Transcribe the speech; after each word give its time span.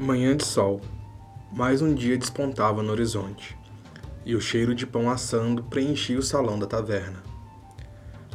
Manhã 0.00 0.36
de 0.36 0.44
sol. 0.44 0.80
Mais 1.52 1.82
um 1.82 1.92
dia 1.92 2.16
despontava 2.16 2.84
no 2.84 2.92
horizonte, 2.92 3.58
e 4.24 4.36
o 4.36 4.40
cheiro 4.40 4.72
de 4.72 4.86
pão 4.86 5.10
assando 5.10 5.64
preenchia 5.64 6.16
o 6.16 6.22
salão 6.22 6.56
da 6.56 6.68
taverna. 6.68 7.20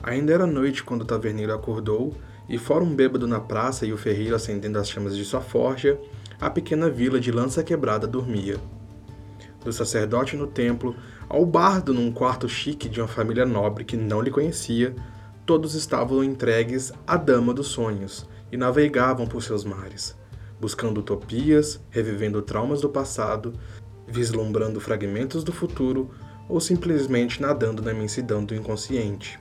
Ainda 0.03 0.33
era 0.33 0.45
noite 0.45 0.83
quando 0.83 1.03
o 1.03 1.05
taverneiro 1.05 1.53
acordou, 1.53 2.13
e 2.49 2.57
fora 2.57 2.83
um 2.83 2.93
bêbado 2.93 3.25
na 3.29 3.39
praça 3.39 3.85
e 3.85 3.93
o 3.93 3.97
ferreiro 3.97 4.35
acendendo 4.35 4.77
as 4.77 4.89
chamas 4.89 5.15
de 5.15 5.23
sua 5.23 5.39
forja, 5.39 5.97
a 6.37 6.49
pequena 6.49 6.89
vila 6.89 7.17
de 7.17 7.31
lança 7.31 7.63
quebrada 7.63 8.05
dormia. 8.05 8.57
Do 9.63 9.71
sacerdote 9.71 10.35
no 10.35 10.47
templo 10.47 10.93
ao 11.29 11.45
bardo 11.45 11.93
num 11.93 12.11
quarto 12.11 12.49
chique 12.49 12.89
de 12.89 12.99
uma 12.99 13.07
família 13.07 13.45
nobre 13.45 13.85
que 13.85 13.95
não 13.95 14.19
lhe 14.19 14.29
conhecia, 14.29 14.93
todos 15.45 15.75
estavam 15.75 16.25
entregues 16.25 16.91
à 17.07 17.15
dama 17.15 17.53
dos 17.53 17.67
sonhos 17.67 18.27
e 18.51 18.57
navegavam 18.57 19.25
por 19.25 19.41
seus 19.41 19.63
mares 19.63 20.21
buscando 20.59 20.99
utopias, 20.99 21.79
revivendo 21.89 22.41
traumas 22.41 22.81
do 22.81 22.89
passado, 22.89 23.53
vislumbrando 24.07 24.79
fragmentos 24.79 25.43
do 25.43 25.51
futuro 25.51 26.09
ou 26.47 26.59
simplesmente 26.59 27.41
nadando 27.41 27.81
na 27.81 27.91
imensidão 27.91 28.43
do 28.43 28.53
inconsciente. 28.53 29.39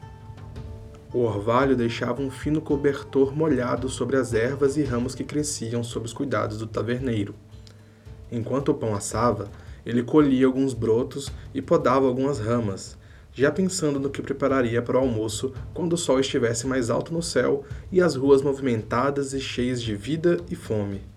O 1.13 1.21
orvalho 1.21 1.77
deixava 1.77 2.23
um 2.23 2.31
fino 2.31 2.61
cobertor 2.61 3.37
molhado 3.37 3.89
sobre 3.89 4.17
as 4.17 4.33
ervas 4.33 4.79
e 4.79 4.83
ramos 4.83 5.15
que 5.15 5.25
cresciam 5.25 5.85
sob 5.85 6.07
os 6.07 6.13
cuidados 6.13 6.59
do 6.59 6.67
taverneiro. 6.67 7.35
Enquanto 8.31 8.71
o 8.71 8.75
pão 8.75 8.95
assava, 8.95 9.51
ele 9.85 10.03
colhia 10.03 10.47
alguns 10.47 10.73
brotos 10.73 11.31
e 11.53 11.61
podava 11.61 12.07
algumas 12.07 12.39
ramas, 12.39 12.97
já 13.35 13.51
pensando 13.51 14.01
no 14.01 14.09
que 14.09 14.23
prepararia 14.23 14.81
para 14.81 14.97
o 14.97 15.01
almoço 15.01 15.53
quando 15.75 15.95
o 15.95 15.99
sol 15.99 16.19
estivesse 16.19 16.67
mais 16.67 16.89
alto 16.89 17.13
no 17.13 17.23
céu 17.23 17.63
e 17.91 18.01
as 18.01 18.15
ruas 18.15 18.41
movimentadas 18.41 19.35
e 19.35 19.41
cheias 19.41 19.83
de 19.83 19.95
vida 19.95 20.39
e 20.51 20.55
fome. 20.55 21.12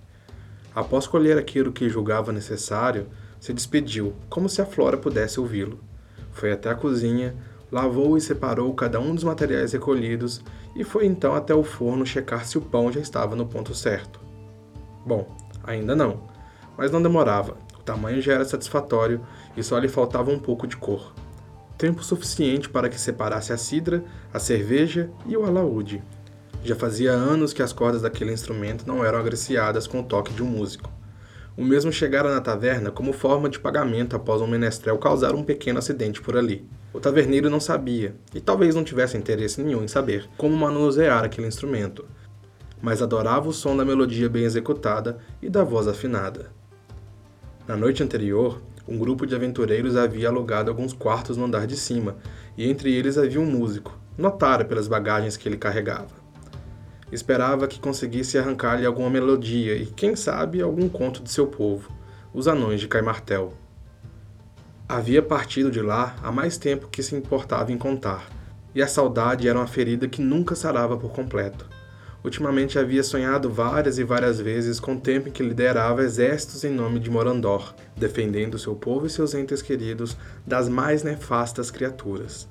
Após 0.76 1.08
colher 1.08 1.38
aquilo 1.38 1.72
que 1.72 1.88
julgava 1.88 2.34
necessário, 2.34 3.08
se 3.40 3.54
despediu, 3.54 4.14
como 4.30 4.50
se 4.50 4.62
a 4.62 4.66
Flora 4.66 4.98
pudesse 4.98 5.40
ouvi-lo. 5.40 5.80
Foi 6.34 6.52
até 6.52 6.70
a 6.70 6.76
cozinha, 6.76 7.34
lavou 7.72 8.18
e 8.18 8.22
separou 8.22 8.74
cada 8.74 9.00
um 9.00 9.16
dos 9.16 9.24
materiais 9.24 9.72
recolhidos 9.72 10.42
e 10.76 10.84
foi 10.84 11.06
então 11.06 11.34
até 11.34 11.56
o 11.56 11.64
forno 11.64 12.06
checar 12.06 12.46
se 12.46 12.58
o 12.58 12.62
pão 12.62 12.92
já 12.92 13.00
estava 13.00 13.38
no 13.38 13.46
ponto 13.46 13.74
certo. 13.74 14.20
Bom, 15.06 15.34
ainda 15.64 15.96
não, 15.96 16.24
mas 16.78 16.92
não 16.92 17.02
demorava. 17.02 17.56
O 17.80 17.82
tamanho 17.82 18.22
já 18.22 18.34
era 18.34 18.44
satisfatório 18.44 19.26
e 19.56 19.64
só 19.64 19.80
lhe 19.80 19.88
faltava 19.88 20.30
um 20.30 20.40
pouco 20.40 20.68
de 20.68 20.76
cor. 20.76 21.14
Tempo 21.78 22.04
suficiente 22.04 22.68
para 22.68 22.90
que 22.90 23.00
separasse 23.00 23.54
a 23.54 23.58
cidra, 23.58 24.04
a 24.34 24.40
cerveja 24.40 25.10
e 25.26 25.38
o 25.38 25.46
alaúde. 25.46 26.04
Já 26.66 26.76
fazia 26.76 27.12
anos 27.12 27.54
que 27.54 27.62
as 27.62 27.72
cordas 27.72 28.02
daquele 28.02 28.34
instrumento 28.34 28.88
não 28.88 29.06
eram 29.06 29.20
agraciadas 29.20 29.86
com 29.86 30.00
o 30.00 30.04
toque 30.04 30.34
de 30.34 30.42
um 30.42 30.48
músico. 30.48 30.92
O 31.56 31.64
mesmo 31.64 31.92
chegara 31.92 32.34
na 32.34 32.42
taverna 32.42 32.90
como 32.90 33.14
forma 33.14 33.48
de 33.48 33.60
pagamento 33.60 34.16
após 34.16 34.42
um 34.42 34.48
menestrel 34.48 34.98
causar 34.98 35.36
um 35.36 35.44
pequeno 35.44 35.78
acidente 35.78 36.24
por 36.24 36.36
ali. 36.36 36.68
O 36.92 37.00
taverneiro 37.00 37.52
não 37.52 37.60
sabia, 37.60 38.16
e 38.34 38.42
talvez 38.42 38.74
não 38.74 38.84
tivesse 38.84 39.16
interesse 39.16 39.62
nenhum 39.62 39.84
em 39.84 39.88
saber, 39.88 40.28
como 40.38 40.58
manusear 40.58 41.24
aquele 41.24 41.46
instrumento, 41.46 42.04
mas 42.82 43.00
adorava 43.00 43.48
o 43.48 43.54
som 43.54 43.78
da 43.78 43.86
melodia 43.86 44.28
bem 44.28 44.44
executada 44.44 45.20
e 45.44 45.52
da 45.52 45.64
voz 45.64 45.88
afinada. 45.88 46.52
Na 47.68 47.78
noite 47.78 48.02
anterior, 48.02 48.60
um 48.88 48.98
grupo 48.98 49.28
de 49.28 49.36
aventureiros 49.36 49.96
havia 49.96 50.30
alugado 50.30 50.72
alguns 50.72 50.94
quartos 50.94 51.38
no 51.38 51.46
andar 51.46 51.68
de 51.68 51.78
cima, 51.78 52.16
e 52.58 52.68
entre 52.68 52.92
eles 52.92 53.20
havia 53.20 53.40
um 53.40 53.46
músico, 53.46 53.96
notara 54.18 54.66
pelas 54.66 54.88
bagagens 54.88 55.38
que 55.38 55.48
ele 55.48 55.58
carregava. 55.58 56.25
Esperava 57.16 57.66
que 57.66 57.80
conseguisse 57.80 58.38
arrancar-lhe 58.38 58.86
alguma 58.86 59.10
melodia 59.10 59.74
e, 59.74 59.86
quem 59.86 60.18
sabe, 60.18 60.62
algum 60.62 60.90
conto 60.90 61.24
de 61.24 61.32
seu 61.32 61.48
povo, 61.48 61.90
os 62.34 62.46
anões 62.46 62.82
de 62.82 62.90
Caimartel. 62.90 63.54
Havia 64.86 65.22
partido 65.22 65.72
de 65.72 65.82
lá 65.82 66.14
há 66.22 66.30
mais 66.30 66.58
tempo 66.58 66.90
que 66.90 67.02
se 67.02 67.16
importava 67.16 67.72
em 67.72 67.78
contar, 67.78 68.30
e 68.76 68.82
a 68.82 68.88
saudade 68.88 69.48
era 69.48 69.58
uma 69.58 69.66
ferida 69.66 70.10
que 70.10 70.22
nunca 70.22 70.56
sarava 70.56 70.98
por 70.98 71.14
completo. 71.14 71.66
Ultimamente 72.22 72.78
havia 72.78 73.02
sonhado 73.02 73.50
várias 73.50 73.98
e 73.98 74.04
várias 74.04 74.42
vezes 74.42 74.78
com 74.78 74.96
o 74.96 75.00
tempo 75.00 75.30
em 75.30 75.32
que 75.32 75.42
liderava 75.42 76.04
exércitos 76.04 76.66
em 76.66 76.72
nome 76.72 77.00
de 77.00 77.10
Morandor, 77.10 77.74
defendendo 77.96 78.60
seu 78.60 78.76
povo 78.76 79.06
e 79.06 79.10
seus 79.10 79.34
entes 79.34 79.62
queridos 79.62 80.18
das 80.46 80.68
mais 80.68 81.02
nefastas 81.02 81.72
criaturas. 81.72 82.46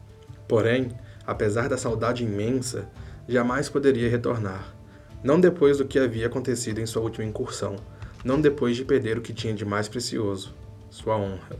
Porém, 0.48 0.90
apesar 1.26 1.68
da 1.68 1.76
saudade 1.76 2.24
imensa, 2.24 2.88
jamais 3.28 3.68
poderia 3.68 4.08
retornar. 4.08 4.74
Não 5.22 5.40
depois 5.40 5.78
do 5.78 5.84
que 5.84 5.98
havia 5.98 6.26
acontecido 6.26 6.80
em 6.80 6.86
sua 6.86 7.02
última 7.02 7.24
incursão, 7.24 7.76
não 8.24 8.40
depois 8.40 8.76
de 8.76 8.84
perder 8.84 9.18
o 9.18 9.22
que 9.22 9.32
tinha 9.32 9.54
de 9.54 9.64
mais 9.64 9.88
precioso, 9.88 10.54
sua 10.90 11.16
honra. 11.16 11.58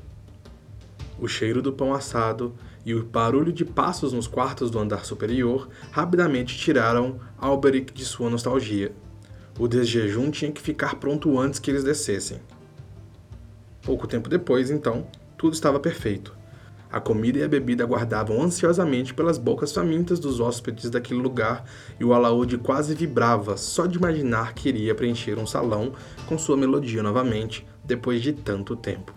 O 1.18 1.28
cheiro 1.28 1.62
do 1.62 1.72
pão 1.72 1.94
assado 1.94 2.54
e 2.84 2.94
o 2.94 3.04
barulho 3.04 3.52
de 3.52 3.64
passos 3.64 4.12
nos 4.12 4.26
quartos 4.26 4.70
do 4.70 4.78
andar 4.78 5.04
superior 5.04 5.68
rapidamente 5.90 6.56
tiraram 6.56 7.18
Alberic 7.38 7.92
de 7.92 8.04
sua 8.04 8.28
nostalgia. 8.28 8.92
O 9.58 9.68
desjejum 9.68 10.30
tinha 10.30 10.52
que 10.52 10.60
ficar 10.60 10.96
pronto 10.96 11.38
antes 11.38 11.58
que 11.58 11.70
eles 11.70 11.84
descessem. 11.84 12.40
Pouco 13.82 14.06
tempo 14.06 14.28
depois, 14.28 14.70
então, 14.70 15.06
tudo 15.38 15.54
estava 15.54 15.78
perfeito. 15.78 16.34
A 16.94 17.00
comida 17.00 17.40
e 17.40 17.42
a 17.42 17.48
bebida 17.48 17.82
aguardavam 17.82 18.40
ansiosamente 18.40 19.12
pelas 19.12 19.36
bocas 19.36 19.72
famintas 19.72 20.20
dos 20.20 20.38
hóspedes 20.38 20.88
daquele 20.88 21.20
lugar 21.20 21.64
e 21.98 22.04
o 22.04 22.14
alaúde 22.14 22.56
quase 22.56 22.94
vibrava 22.94 23.56
só 23.56 23.84
de 23.84 23.98
imaginar 23.98 24.54
que 24.54 24.68
iria 24.68 24.94
preencher 24.94 25.36
um 25.36 25.44
salão 25.44 25.92
com 26.28 26.38
sua 26.38 26.56
melodia 26.56 27.02
novamente, 27.02 27.66
depois 27.82 28.22
de 28.22 28.32
tanto 28.32 28.76
tempo. 28.76 29.12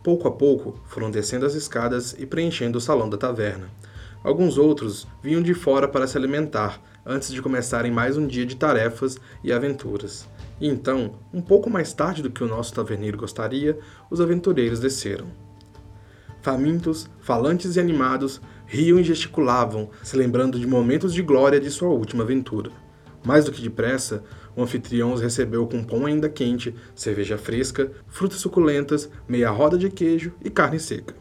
Pouco 0.00 0.28
a 0.28 0.30
pouco 0.30 0.80
foram 0.86 1.10
descendo 1.10 1.44
as 1.44 1.54
escadas 1.54 2.14
e 2.16 2.24
preenchendo 2.24 2.78
o 2.78 2.80
salão 2.80 3.10
da 3.10 3.16
taverna. 3.16 3.68
Alguns 4.22 4.56
outros 4.56 5.04
vinham 5.20 5.42
de 5.42 5.54
fora 5.54 5.88
para 5.88 6.06
se 6.06 6.16
alimentar, 6.16 6.80
antes 7.04 7.32
de 7.32 7.42
começarem 7.42 7.90
mais 7.90 8.16
um 8.16 8.28
dia 8.28 8.46
de 8.46 8.54
tarefas 8.54 9.18
e 9.42 9.52
aventuras. 9.52 10.24
E 10.60 10.68
então, 10.68 11.16
um 11.34 11.40
pouco 11.40 11.68
mais 11.68 11.92
tarde 11.92 12.22
do 12.22 12.30
que 12.30 12.44
o 12.44 12.48
nosso 12.48 12.72
taverneiro 12.72 13.18
gostaria, 13.18 13.76
os 14.08 14.20
aventureiros 14.20 14.78
desceram. 14.78 15.47
Famintos, 16.48 17.10
falantes 17.20 17.76
e 17.76 17.80
animados, 17.80 18.40
riam 18.64 18.98
e 18.98 19.04
gesticulavam, 19.04 19.90
se 20.02 20.16
lembrando 20.16 20.58
de 20.58 20.66
momentos 20.66 21.12
de 21.12 21.20
glória 21.20 21.60
de 21.60 21.70
sua 21.70 21.90
última 21.90 22.24
aventura. 22.24 22.70
Mais 23.22 23.44
do 23.44 23.52
que 23.52 23.60
depressa, 23.60 24.24
o 24.56 24.62
anfitrião 24.62 25.12
os 25.12 25.20
recebeu 25.20 25.66
com 25.66 25.84
pão 25.84 26.06
ainda 26.06 26.26
quente, 26.26 26.74
cerveja 26.94 27.36
fresca, 27.36 27.92
frutas 28.06 28.38
suculentas, 28.40 29.10
meia 29.28 29.50
roda 29.50 29.76
de 29.76 29.90
queijo 29.90 30.32
e 30.42 30.48
carne 30.48 30.80
seca. 30.80 31.14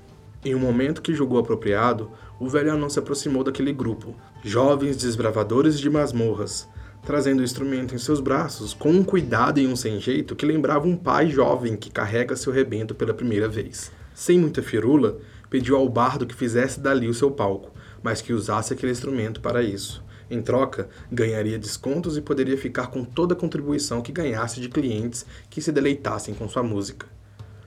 Em 0.46 0.56
um 0.56 0.60
momento 0.60 1.02
que 1.02 1.14
julgou 1.14 1.40
apropriado, 1.40 2.10
o 2.40 2.48
velho 2.48 2.72
anão 2.72 2.90
se 2.90 3.00
aproximou 3.00 3.44
daquele 3.44 3.74
grupo, 3.74 4.16
jovens 4.46 4.96
desbravadores 4.96 5.78
de 5.78 5.90
masmorras, 5.90 6.70
trazendo 7.06 7.42
o 7.42 7.44
instrumento 7.44 7.94
em 7.94 7.98
seus 7.98 8.22
braços 8.22 8.74
com 8.74 8.92
um 8.92 9.04
cuidado 9.04 9.60
e 9.60 9.68
um 9.68 9.76
sem 9.76 10.00
jeito 10.00 10.38
que 10.38 10.46
lembrava 10.46 10.88
um 10.88 10.96
pai 10.96 11.30
jovem 11.30 11.76
que 11.76 11.92
carrega 11.92 12.34
seu 12.38 12.54
rebento 12.54 12.96
pela 12.96 13.14
primeira 13.14 13.50
vez 13.50 13.92
sem 14.18 14.40
muita 14.40 14.64
firula, 14.64 15.20
pediu 15.48 15.78
ao 15.78 15.88
bardo 15.88 16.26
que 16.26 16.34
fizesse 16.34 16.80
dali 16.80 17.08
o 17.08 17.14
seu 17.14 17.30
palco, 17.30 17.72
mas 18.02 18.20
que 18.20 18.34
usasse 18.34 18.74
aquele 18.74 18.92
instrumento 18.92 19.40
para 19.40 19.62
isso. 19.62 20.04
Em 20.28 20.42
troca, 20.42 20.90
ganharia 21.12 21.60
descontos 21.60 22.18
e 22.18 22.22
poderia 22.22 22.58
ficar 22.58 22.88
com 22.88 23.06
toda 23.06 23.36
a 23.36 23.38
contribuição 23.38 24.02
que 24.02 24.12
ganhasse 24.12 24.60
de 24.60 24.70
clientes 24.70 25.24
que 25.52 25.62
se 25.62 25.72
deleitassem 25.72 26.34
com 26.34 26.50
sua 26.50 26.64
música. 26.64 27.06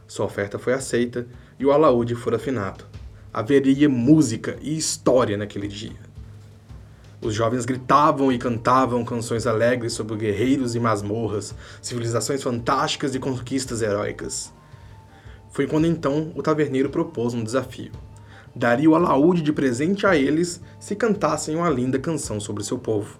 Sua 0.08 0.26
oferta 0.26 0.58
foi 0.58 0.72
aceita 0.72 1.24
e 1.56 1.64
o 1.64 1.70
alaúde 1.70 2.16
foi 2.16 2.34
afinado. 2.34 2.84
Haveria 3.32 3.88
música 3.88 4.58
e 4.60 4.76
história 4.76 5.36
naquele 5.36 5.68
dia. 5.68 6.00
Os 7.22 7.32
jovens 7.32 7.64
gritavam 7.64 8.32
e 8.32 8.38
cantavam 8.38 9.04
canções 9.04 9.46
alegres 9.46 9.92
sobre 9.92 10.16
guerreiros 10.16 10.74
e 10.74 10.80
masmorras, 10.80 11.54
civilizações 11.80 12.42
fantásticas 12.42 13.14
e 13.14 13.20
conquistas 13.20 13.82
heróicas. 13.82 14.52
Foi 15.50 15.66
quando 15.66 15.86
então 15.86 16.32
o 16.34 16.42
taverneiro 16.42 16.88
propôs 16.88 17.34
um 17.34 17.44
desafio. 17.44 17.92
Daria 18.54 18.90
o 18.90 18.94
alaúde 18.94 19.42
de 19.42 19.52
presente 19.52 20.06
a 20.06 20.16
eles 20.16 20.60
se 20.78 20.96
cantassem 20.96 21.56
uma 21.56 21.70
linda 21.70 21.98
canção 21.98 22.40
sobre 22.40 22.64
seu 22.64 22.78
povo. 22.78 23.18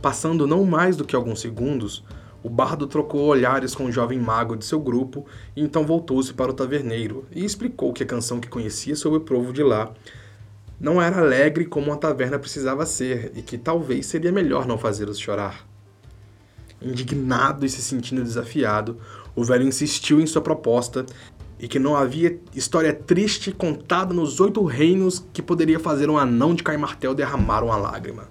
Passando 0.00 0.46
não 0.46 0.64
mais 0.64 0.96
do 0.96 1.04
que 1.04 1.14
alguns 1.14 1.40
segundos, 1.40 2.04
o 2.42 2.48
bardo 2.48 2.86
trocou 2.86 3.26
olhares 3.26 3.74
com 3.74 3.84
o 3.84 3.92
jovem 3.92 4.18
mago 4.18 4.56
de 4.56 4.64
seu 4.64 4.80
grupo 4.80 5.26
e 5.54 5.62
então 5.62 5.84
voltou-se 5.84 6.32
para 6.32 6.50
o 6.50 6.54
taverneiro 6.54 7.26
e 7.30 7.44
explicou 7.44 7.92
que 7.92 8.02
a 8.02 8.06
canção 8.06 8.40
que 8.40 8.48
conhecia 8.48 8.96
sobre 8.96 9.18
o 9.18 9.22
povo 9.22 9.52
de 9.52 9.62
lá 9.62 9.92
não 10.80 11.00
era 11.00 11.18
alegre 11.20 11.66
como 11.66 11.88
uma 11.88 11.98
taverna 11.98 12.38
precisava 12.38 12.86
ser 12.86 13.32
e 13.34 13.42
que 13.42 13.58
talvez 13.58 14.06
seria 14.06 14.32
melhor 14.32 14.66
não 14.66 14.78
fazê-los 14.78 15.18
chorar. 15.18 15.68
Indignado 16.80 17.66
e 17.66 17.68
se 17.68 17.82
sentindo 17.82 18.22
desafiado, 18.22 18.98
o 19.40 19.44
velho 19.44 19.66
insistiu 19.66 20.20
em 20.20 20.26
sua 20.26 20.42
proposta 20.42 21.06
e 21.58 21.66
que 21.66 21.78
não 21.78 21.96
havia 21.96 22.38
história 22.54 22.92
triste 22.92 23.50
contada 23.50 24.12
nos 24.12 24.38
oito 24.38 24.62
reinos 24.64 25.24
que 25.32 25.40
poderia 25.40 25.80
fazer 25.80 26.10
um 26.10 26.18
anão 26.18 26.54
de 26.54 26.62
Caimartel 26.62 27.14
derramar 27.14 27.64
uma 27.64 27.76
lágrima. 27.76 28.28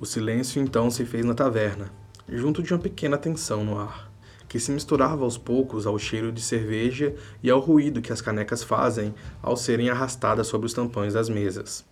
O 0.00 0.06
silêncio 0.06 0.60
então 0.60 0.90
se 0.90 1.04
fez 1.04 1.24
na 1.24 1.32
taverna, 1.32 1.92
junto 2.28 2.60
de 2.60 2.74
uma 2.74 2.80
pequena 2.80 3.16
tensão 3.16 3.64
no 3.64 3.78
ar, 3.78 4.10
que 4.48 4.58
se 4.58 4.72
misturava 4.72 5.22
aos 5.22 5.38
poucos 5.38 5.86
ao 5.86 5.96
cheiro 5.96 6.32
de 6.32 6.40
cerveja 6.42 7.14
e 7.40 7.48
ao 7.48 7.60
ruído 7.60 8.02
que 8.02 8.12
as 8.12 8.20
canecas 8.20 8.64
fazem 8.64 9.14
ao 9.40 9.56
serem 9.56 9.90
arrastadas 9.90 10.48
sobre 10.48 10.66
os 10.66 10.74
tampões 10.74 11.14
das 11.14 11.28
mesas. 11.28 11.84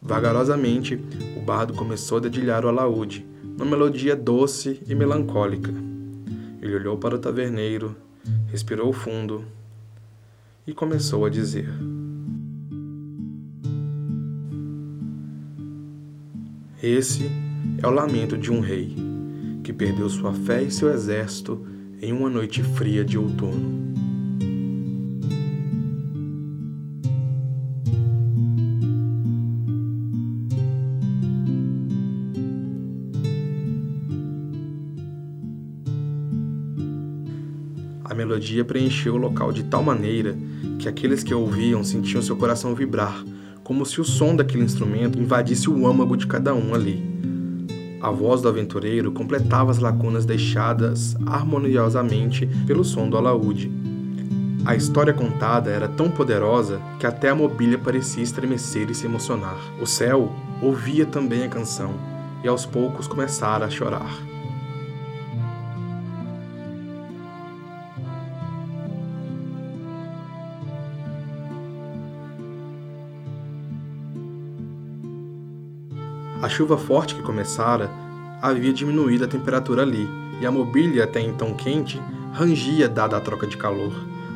Vagarosamente, 0.00 1.04
o 1.36 1.40
bardo 1.40 1.74
começou 1.74 2.18
a 2.18 2.20
dedilhar 2.20 2.64
o 2.64 2.68
alaúde, 2.68 3.26
uma 3.56 3.66
melodia 3.66 4.14
doce 4.14 4.80
e 4.86 4.94
melancólica. 4.94 5.91
Ele 6.62 6.76
olhou 6.76 6.96
para 6.96 7.16
o 7.16 7.18
taverneiro, 7.18 7.96
respirou 8.46 8.92
fundo 8.92 9.44
e 10.64 10.72
começou 10.72 11.24
a 11.26 11.28
dizer: 11.28 11.68
Esse 16.80 17.28
é 17.78 17.86
o 17.86 17.90
lamento 17.90 18.38
de 18.38 18.52
um 18.52 18.60
rei 18.60 18.94
que 19.64 19.72
perdeu 19.72 20.08
sua 20.08 20.32
fé 20.32 20.62
e 20.62 20.70
seu 20.70 20.88
exército 20.92 21.66
em 22.00 22.12
uma 22.12 22.30
noite 22.30 22.62
fria 22.62 23.04
de 23.04 23.18
outono. 23.18 23.81
A 38.12 38.14
melodia 38.14 38.62
preencheu 38.62 39.14
o 39.14 39.16
local 39.16 39.52
de 39.52 39.62
tal 39.62 39.82
maneira 39.82 40.36
que 40.78 40.86
aqueles 40.86 41.24
que 41.24 41.32
ouviam 41.32 41.82
sentiam 41.82 42.20
seu 42.20 42.36
coração 42.36 42.74
vibrar, 42.74 43.24
como 43.64 43.86
se 43.86 44.02
o 44.02 44.04
som 44.04 44.36
daquele 44.36 44.62
instrumento 44.62 45.18
invadisse 45.18 45.70
o 45.70 45.86
âmago 45.86 46.14
de 46.14 46.26
cada 46.26 46.54
um 46.54 46.74
ali. 46.74 47.02
A 48.02 48.10
voz 48.10 48.42
do 48.42 48.50
aventureiro 48.50 49.12
completava 49.12 49.70
as 49.70 49.78
lacunas 49.78 50.26
deixadas 50.26 51.16
harmoniosamente 51.24 52.46
pelo 52.66 52.84
som 52.84 53.08
do 53.08 53.16
alaúde. 53.16 53.72
A 54.66 54.76
história 54.76 55.14
contada 55.14 55.70
era 55.70 55.88
tão 55.88 56.10
poderosa 56.10 56.82
que 57.00 57.06
até 57.06 57.30
a 57.30 57.34
mobília 57.34 57.78
parecia 57.78 58.22
estremecer 58.22 58.90
e 58.90 58.94
se 58.94 59.06
emocionar. 59.06 59.56
O 59.80 59.86
céu 59.86 60.30
ouvia 60.60 61.06
também 61.06 61.44
a 61.44 61.48
canção 61.48 61.94
e 62.44 62.48
aos 62.48 62.66
poucos 62.66 63.06
começara 63.06 63.64
a 63.64 63.70
chorar. 63.70 64.31
A 76.42 76.48
chuva 76.48 76.76
forte 76.76 77.14
que 77.14 77.22
começara 77.22 77.88
havia 78.42 78.72
diminuído 78.72 79.24
a 79.24 79.28
temperatura 79.28 79.82
ali, 79.82 80.08
e 80.40 80.44
a 80.44 80.50
mobília, 80.50 81.04
até 81.04 81.20
então 81.20 81.54
quente, 81.54 82.02
rangia 82.32 82.88
dada 82.88 83.16
a 83.16 83.20
troca 83.20 83.46
de 83.46 83.56
calor. 83.56 83.92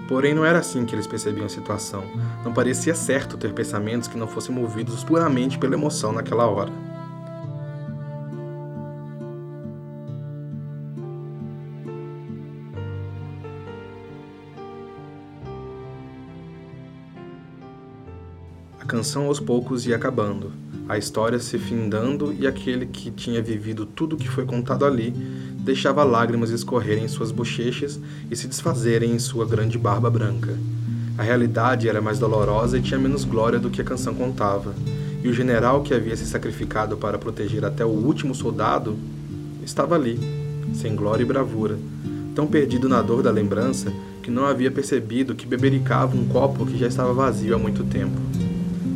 Porém, 0.06 0.32
não 0.32 0.44
era 0.44 0.60
assim 0.60 0.84
que 0.84 0.94
eles 0.94 1.08
percebiam 1.08 1.46
a 1.46 1.48
situação. 1.48 2.04
Não 2.44 2.52
parecia 2.52 2.94
certo 2.94 3.36
ter 3.36 3.52
pensamentos 3.52 4.06
que 4.06 4.16
não 4.16 4.28
fossem 4.28 4.54
movidos 4.54 5.02
puramente 5.02 5.58
pela 5.58 5.74
emoção 5.74 6.12
naquela 6.12 6.46
hora. 6.46 6.70
A 18.80 18.84
canção 18.86 19.26
aos 19.26 19.40
poucos 19.40 19.84
ia 19.88 19.96
acabando, 19.96 20.52
a 20.88 20.96
história 20.96 21.38
se 21.38 21.58
findando 21.58 22.32
e 22.32 22.46
aquele 22.46 22.86
que 22.86 23.10
tinha 23.10 23.42
vivido 23.42 23.84
tudo 23.84 24.14
o 24.14 24.18
que 24.18 24.28
foi 24.28 24.44
contado 24.44 24.84
ali 24.84 25.10
deixava 25.58 26.04
lágrimas 26.04 26.50
escorrerem 26.50 27.04
em 27.04 27.08
suas 27.08 27.32
bochechas 27.32 27.98
e 28.30 28.36
se 28.36 28.46
desfazerem 28.46 29.10
em 29.10 29.18
sua 29.18 29.44
grande 29.44 29.76
barba 29.76 30.08
branca. 30.08 30.56
A 31.18 31.22
realidade 31.22 31.88
era 31.88 32.00
mais 32.00 32.18
dolorosa 32.18 32.78
e 32.78 32.82
tinha 32.82 33.00
menos 33.00 33.24
glória 33.24 33.58
do 33.58 33.70
que 33.70 33.80
a 33.80 33.84
canção 33.84 34.14
contava, 34.14 34.74
e 35.24 35.28
o 35.28 35.32
general 35.32 35.82
que 35.82 35.92
havia 35.92 36.16
se 36.16 36.26
sacrificado 36.26 36.96
para 36.96 37.18
proteger 37.18 37.64
até 37.64 37.84
o 37.84 37.88
último 37.88 38.32
soldado 38.32 38.96
estava 39.64 39.96
ali, 39.96 40.20
sem 40.74 40.94
glória 40.94 41.22
e 41.22 41.26
bravura, 41.26 41.76
tão 42.34 42.46
perdido 42.46 42.88
na 42.88 43.02
dor 43.02 43.22
da 43.22 43.30
lembrança 43.32 43.92
que 44.22 44.30
não 44.30 44.44
havia 44.44 44.70
percebido 44.70 45.34
que 45.34 45.46
bebericava 45.46 46.16
um 46.16 46.28
copo 46.28 46.64
que 46.64 46.78
já 46.78 46.86
estava 46.86 47.12
vazio 47.12 47.56
há 47.56 47.58
muito 47.58 47.82
tempo. 47.82 48.45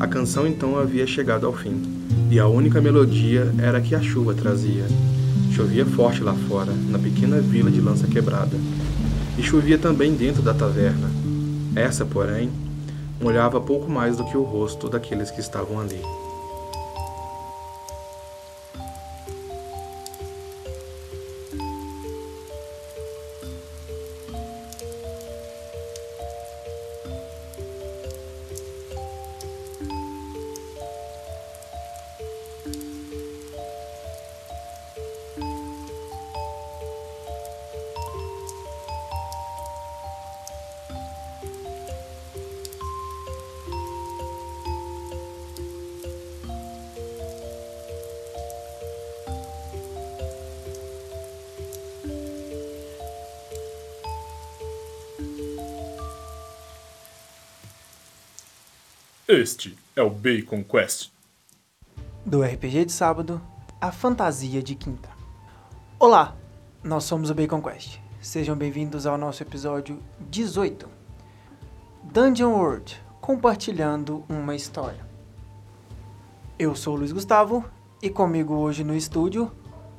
A 0.00 0.06
canção 0.08 0.47
então 0.47 0.79
havia 0.79 1.06
chegado 1.06 1.47
ao 1.47 1.52
fim, 1.52 1.82
e 2.31 2.41
a 2.41 2.49
única 2.49 2.81
melodia 2.81 3.52
era 3.58 3.76
a 3.76 3.81
que 3.82 3.94
a 3.94 4.00
chuva 4.00 4.32
trazia. 4.32 4.87
Chovia 5.52 5.85
forte 5.85 6.23
lá 6.23 6.35
fora, 6.49 6.73
na 6.88 6.99
pequena 6.99 7.38
vila 7.38 7.70
de 7.70 7.82
Lança 7.82 8.06
Quebrada, 8.06 8.56
e 9.37 9.43
chovia 9.43 9.76
também 9.76 10.14
dentro 10.14 10.41
da 10.41 10.55
taverna. 10.55 11.11
Essa, 11.76 12.06
porém, 12.06 12.50
molhava 13.20 13.61
pouco 13.61 13.91
mais 13.91 14.17
do 14.17 14.25
que 14.25 14.38
o 14.38 14.43
rosto 14.43 14.88
daqueles 14.88 15.31
que 15.31 15.41
estavam 15.41 15.79
ali. 15.79 16.00
Este 59.32 59.79
é 59.94 60.03
o 60.03 60.11
Bacon 60.11 60.65
Quest. 60.65 61.12
Do 62.27 62.43
RPG 62.43 62.87
de 62.87 62.91
sábado, 62.91 63.41
a 63.81 63.93
fantasia 63.93 64.61
de 64.61 64.75
quinta. 64.75 65.09
Olá, 66.00 66.35
nós 66.82 67.05
somos 67.05 67.31
o 67.31 67.35
Bacon 67.35 67.62
Quest. 67.62 68.00
Sejam 68.21 68.56
bem-vindos 68.56 69.06
ao 69.06 69.17
nosso 69.17 69.41
episódio 69.41 70.03
18. 70.29 70.89
Dungeon 72.03 72.51
World, 72.51 73.01
compartilhando 73.20 74.25
uma 74.29 74.56
história. 74.56 75.06
Eu 76.58 76.75
sou 76.75 76.94
o 76.94 76.99
Luiz 76.99 77.13
Gustavo 77.13 77.65
e 78.03 78.10
comigo 78.10 78.55
hoje 78.55 78.82
no 78.82 78.96
estúdio, 78.96 79.53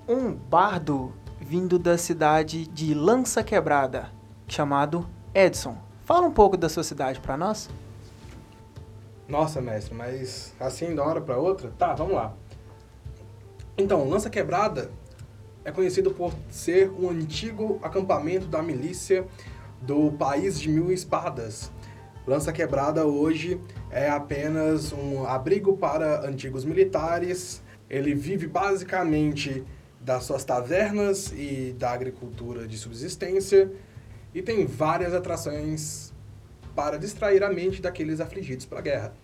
um 0.09 0.33
bardo 0.33 1.13
vindo 1.39 1.79
da 1.79 1.97
cidade 1.97 2.67
de 2.67 2.93
Lança 2.93 3.41
Quebrada, 3.41 4.11
chamado 4.45 5.07
Edson. 5.33 5.77
Fala 6.03 6.27
um 6.27 6.33
pouco 6.33 6.57
da 6.57 6.67
sua 6.67 6.83
cidade 6.83 7.21
para 7.21 7.37
nós. 7.37 7.69
Nossa, 9.31 9.61
mestre, 9.61 9.95
mas 9.95 10.53
assim 10.59 10.93
da 10.93 11.05
hora 11.05 11.21
para 11.21 11.37
outra? 11.37 11.71
Tá, 11.77 11.93
vamos 11.93 12.15
lá. 12.15 12.35
Então, 13.77 14.09
Lança 14.09 14.29
Quebrada 14.29 14.91
é 15.63 15.71
conhecido 15.71 16.11
por 16.11 16.33
ser 16.49 16.91
um 16.91 17.09
antigo 17.09 17.79
acampamento 17.81 18.45
da 18.47 18.61
milícia 18.61 19.25
do 19.81 20.11
País 20.11 20.59
de 20.59 20.67
Mil 20.67 20.91
Espadas. 20.91 21.71
Lança 22.27 22.51
Quebrada 22.51 23.05
hoje 23.05 23.57
é 23.89 24.09
apenas 24.09 24.91
um 24.91 25.25
abrigo 25.25 25.77
para 25.77 26.27
antigos 26.27 26.65
militares. 26.65 27.63
Ele 27.89 28.13
vive 28.13 28.47
basicamente 28.47 29.63
das 30.01 30.25
suas 30.25 30.43
tavernas 30.43 31.31
e 31.31 31.73
da 31.79 31.91
agricultura 31.91 32.67
de 32.67 32.77
subsistência 32.77 33.71
e 34.35 34.41
tem 34.41 34.65
várias 34.65 35.13
atrações 35.13 36.11
para 36.75 36.99
distrair 36.99 37.41
a 37.45 37.49
mente 37.49 37.81
daqueles 37.81 38.19
afligidos 38.19 38.65
pela 38.65 38.81
guerra. 38.81 39.20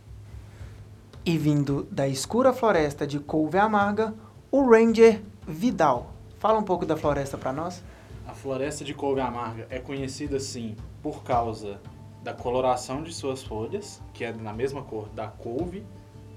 E 1.28 1.38
vindo 1.38 1.86
da 1.92 2.08
escura 2.08 2.54
floresta 2.54 3.06
de 3.06 3.20
Couve 3.20 3.58
Amarga, 3.58 4.14
o 4.50 4.66
Ranger 4.66 5.22
Vidal. 5.46 6.14
Fala 6.40 6.58
um 6.58 6.64
pouco 6.64 6.86
da 6.86 6.96
floresta 6.96 7.38
para 7.38 7.52
nós. 7.52 7.84
A 8.26 8.34
floresta 8.34 8.86
de 8.86 8.94
couve 8.94 9.20
amarga 9.20 9.68
é 9.70 9.78
conhecida 9.78 10.38
assim 10.38 10.78
por 11.04 11.26
causa 11.26 11.82
da 12.24 12.34
coloração 12.34 13.04
de 13.04 13.14
suas 13.14 13.44
folhas, 13.44 14.02
que 14.14 14.24
é 14.24 14.32
na 14.32 14.54
mesma 14.54 14.84
cor 14.84 15.10
da 15.10 15.28
couve, 15.28 15.84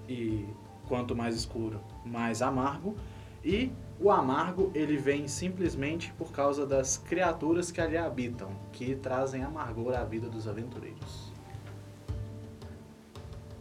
e 0.08 0.44
quanto 0.88 1.14
mais 1.14 1.36
escuro, 1.36 1.80
mais 2.04 2.42
amargo. 2.42 2.96
E 3.44 3.70
o 4.00 4.10
amargo 4.10 4.72
ele 4.74 4.96
vem 4.96 5.28
simplesmente 5.28 6.12
por 6.14 6.32
causa 6.32 6.66
das 6.66 6.98
criaturas 6.98 7.70
que 7.70 7.80
ali 7.80 7.96
habitam, 7.96 8.50
que 8.72 8.96
trazem 8.96 9.44
amargor 9.44 9.94
à 9.94 10.02
vida 10.02 10.28
dos 10.28 10.48
aventureiros. 10.48 11.29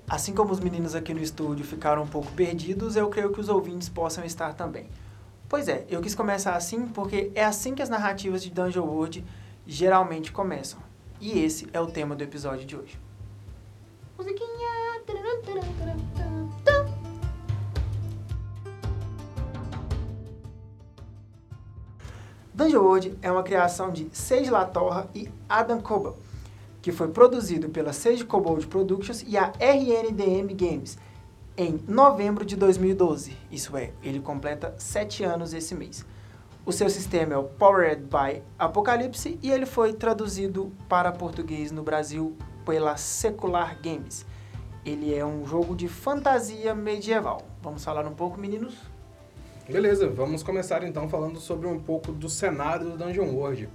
Assim 0.10 0.34
como 0.34 0.52
os 0.52 0.60
meninos 0.60 0.96
aqui 0.96 1.14
no 1.14 1.22
estúdio 1.22 1.64
ficaram 1.64 2.02
um 2.02 2.08
pouco 2.08 2.32
perdidos, 2.32 2.96
eu 2.96 3.08
creio 3.10 3.32
que 3.32 3.40
os 3.40 3.48
ouvintes 3.48 3.88
possam 3.88 4.26
estar 4.26 4.54
também. 4.54 4.88
Pois 5.48 5.68
é, 5.68 5.86
eu 5.88 6.02
quis 6.02 6.16
começar 6.16 6.56
assim 6.56 6.88
porque 6.88 7.32
é 7.36 7.46
assim 7.46 7.76
que 7.76 7.82
as 7.82 7.90
narrativas 7.90 8.42
de 8.42 8.50
Dungeon 8.50 8.86
World 8.86 9.24
geralmente 9.68 10.32
começam. 10.32 10.80
E 11.22 11.40
esse 11.40 11.68
é 11.72 11.80
o 11.80 11.88
tema 11.88 12.16
do 12.16 12.24
episódio 12.24 12.66
de 12.66 12.76
hoje. 12.76 13.00
Musiquinha. 14.18 14.50
Dungeon 22.60 22.82
World 22.82 23.18
é 23.22 23.32
uma 23.32 23.42
criação 23.42 23.90
de 23.90 24.10
Sage 24.12 24.50
Latorra 24.50 25.08
e 25.16 25.30
Adam 25.48 25.80
Koebel, 25.80 26.18
que 26.82 26.92
foi 26.92 27.10
produzido 27.10 27.70
pela 27.70 27.94
Sage 27.94 28.24
Kobold 28.24 28.68
Productions 28.68 29.24
e 29.28 29.38
a 29.38 29.52
RNDM 29.60 30.54
Games 30.56 30.98
em 31.58 31.80
novembro 31.88 32.46
de 32.46 32.56
2012. 32.56 33.36
Isso 33.52 33.76
é, 33.76 33.92
ele 34.02 34.20
completa 34.20 34.74
sete 34.78 35.24
anos 35.24 35.54
esse 35.54 35.76
mês. 35.76 36.06
O 36.66 36.72
seu 36.72 36.90
sistema 36.90 37.34
é 37.34 37.38
o 37.38 37.44
Powered 37.44 38.04
by 38.04 38.42
Apocalypse 38.58 39.38
e 39.42 39.52
ele 39.52 39.66
foi 39.66 39.94
traduzido 39.94 40.72
para 40.88 41.12
português 41.12 41.72
no 41.72 41.84
Brasil 41.84 42.36
pela 42.66 42.96
Secular 42.96 43.78
Games. 43.82 44.26
Ele 44.86 45.14
é 45.14 45.26
um 45.26 45.46
jogo 45.46 45.76
de 45.76 45.88
fantasia 45.88 46.74
medieval. 46.74 47.42
Vamos 47.62 47.84
falar 47.84 48.08
um 48.08 48.14
pouco, 48.14 48.40
meninos? 48.40 48.76
Beleza, 49.68 50.10
vamos 50.10 50.42
começar 50.42 50.84
então 50.84 51.10
falando 51.10 51.40
sobre 51.40 51.68
um 51.68 51.80
pouco 51.80 52.12
do 52.12 52.30
cenário 52.30 52.92
do 52.92 52.98
Dungeon 52.98 53.32
World. 53.34 53.70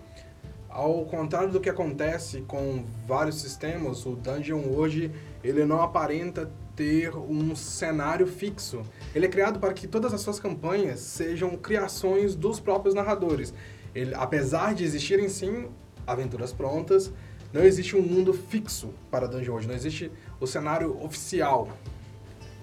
Ao 0.75 1.05
contrário 1.05 1.53
do 1.53 1.61
que 1.61 1.71
acontece 1.71 2.41
com 2.49 2.85
vários 3.07 3.41
sistemas, 3.41 4.05
o 4.05 4.17
Dungeon 4.17 4.59
World 4.59 5.09
ele 5.45 5.65
não 5.65 5.81
aparenta 5.81 6.51
ter 6.75 7.17
um 7.17 7.55
cenário 7.55 8.27
fixo. 8.27 8.83
Ele 9.15 9.27
é 9.27 9.29
criado 9.29 9.61
para 9.61 9.73
que 9.73 9.87
todas 9.87 10.13
as 10.13 10.21
suas 10.21 10.41
campanhas 10.41 10.99
sejam 10.99 11.57
criações 11.57 12.35
dos 12.35 12.59
próprios 12.59 12.93
narradores. 12.93 13.55
Ele, 13.95 14.17
apesar 14.17 14.75
de 14.75 14.83
existirem 14.83 15.29
sim 15.29 15.69
aventuras 16.05 16.53
prontas, 16.53 17.13
não 17.53 17.63
existe 17.63 17.95
um 17.95 18.03
mundo 18.03 18.35
fixo 18.35 18.91
para 19.13 19.29
Dungeon 19.29 19.53
World, 19.53 19.69
não 19.69 19.77
existe 19.77 20.11
o 20.41 20.47
cenário 20.47 21.01
oficial. 21.01 21.69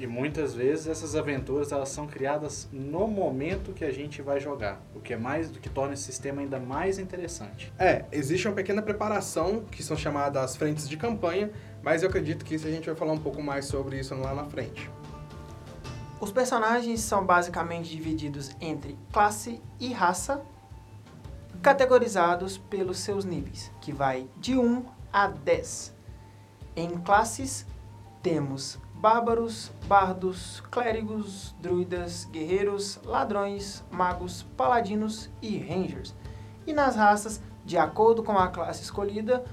E 0.02 0.08
muitas 0.08 0.56
vezes 0.56 0.88
essas 0.88 1.16
aventuras 1.16 1.72
elas 1.72 1.90
são 1.90 2.08
criadas 2.08 2.68
no 2.74 3.08
momento 3.08 3.72
que 3.72 3.86
a 3.86 3.92
gente 3.92 4.20
vai 4.20 4.40
jogar, 4.40 4.82
o 4.96 5.00
que 5.00 5.14
é 5.14 5.18
mais 5.18 5.52
do 5.52 5.60
que 5.60 5.70
torna 5.70 5.94
esse 5.94 6.02
sistema 6.02 6.42
ainda 6.42 6.60
mais 6.60 6.98
interessante. 6.98 7.72
É, 7.78 8.06
existe 8.12 8.48
uma 8.48 8.56
pequena 8.56 8.82
preparação, 8.82 9.64
que 9.70 9.84
são 9.84 9.96
chamadas 9.96 10.56
frentes 10.56 10.90
de 10.90 10.98
campanha, 10.98 11.52
mas 11.84 12.02
eu 12.02 12.10
acredito 12.10 12.44
que 12.44 12.56
isso 12.56 12.66
a 12.66 12.72
gente 12.72 12.88
vai 12.88 12.96
falar 12.96 13.14
um 13.14 13.20
pouco 13.20 13.44
mais 13.44 13.66
sobre 13.66 14.00
isso 14.00 14.16
lá 14.16 14.34
na 14.34 14.46
frente. 14.46 14.90
Os 16.20 16.32
personagens 16.32 17.02
são 17.02 17.24
basicamente 17.24 17.92
divididos 17.92 18.56
entre 18.60 18.98
classe 19.14 19.62
e 19.80 19.94
raça, 19.94 20.42
categorizados 21.62 22.58
pelos 22.58 22.98
seus 22.98 23.24
níveis, 23.24 23.72
que 23.80 23.92
vai 23.92 24.28
de 24.38 24.58
1 24.58 24.84
a 25.14 25.28
10. 25.28 25.96
Em 26.76 26.90
classes, 26.98 27.68
temos 28.24 28.80
bárbaros, 29.02 29.72
bardos, 29.88 30.62
clérigos, 30.70 31.56
druidas, 31.60 32.26
guerreiros, 32.26 33.00
ladrões, 33.04 33.84
magos, 33.90 34.44
paladinos 34.56 35.28
e 35.42 35.58
rangers. 35.58 36.16
E 36.68 36.72
nas 36.72 36.96
raças, 36.96 37.42
de 37.66 37.80
acordo 37.80 38.22
com 38.22 38.38
a 38.38 38.48
classe 38.50 38.84
escolhida, 38.84 39.44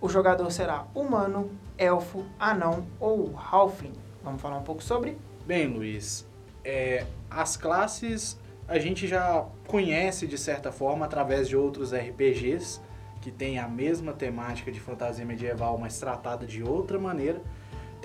o 0.00 0.08
jogador 0.08 0.50
será 0.50 0.88
humano, 0.92 1.52
elfo, 1.78 2.26
anão 2.36 2.84
ou 2.98 3.32
halfling. 3.38 3.92
Vamos 4.24 4.42
falar 4.42 4.58
um 4.58 4.64
pouco 4.64 4.82
sobre? 4.82 5.16
Bem, 5.46 5.68
Luiz, 5.68 6.26
é, 6.64 7.06
as 7.30 7.56
classes 7.56 8.36
a 8.66 8.76
gente 8.80 9.06
já 9.06 9.46
conhece 9.68 10.26
de 10.26 10.36
certa 10.36 10.72
forma 10.72 11.06
através 11.06 11.48
de 11.48 11.56
outros 11.56 11.92
RPGs 11.94 12.80
que 13.20 13.30
têm 13.30 13.60
a 13.60 13.68
mesma 13.68 14.12
temática 14.12 14.72
de 14.72 14.80
fantasia 14.80 15.24
medieval, 15.24 15.78
mas 15.78 16.00
tratada 16.00 16.44
de 16.44 16.64
outra 16.64 16.98
maneira. 16.98 17.40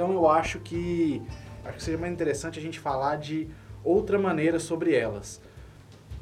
Então 0.01 0.13
eu 0.13 0.27
acho 0.27 0.59
que 0.59 1.21
acho 1.63 1.77
que 1.77 1.83
seria 1.83 1.99
mais 1.99 2.11
interessante 2.11 2.57
a 2.57 2.61
gente 2.61 2.79
falar 2.79 3.17
de 3.17 3.47
outra 3.83 4.17
maneira 4.17 4.59
sobre 4.59 4.95
elas. 4.95 5.39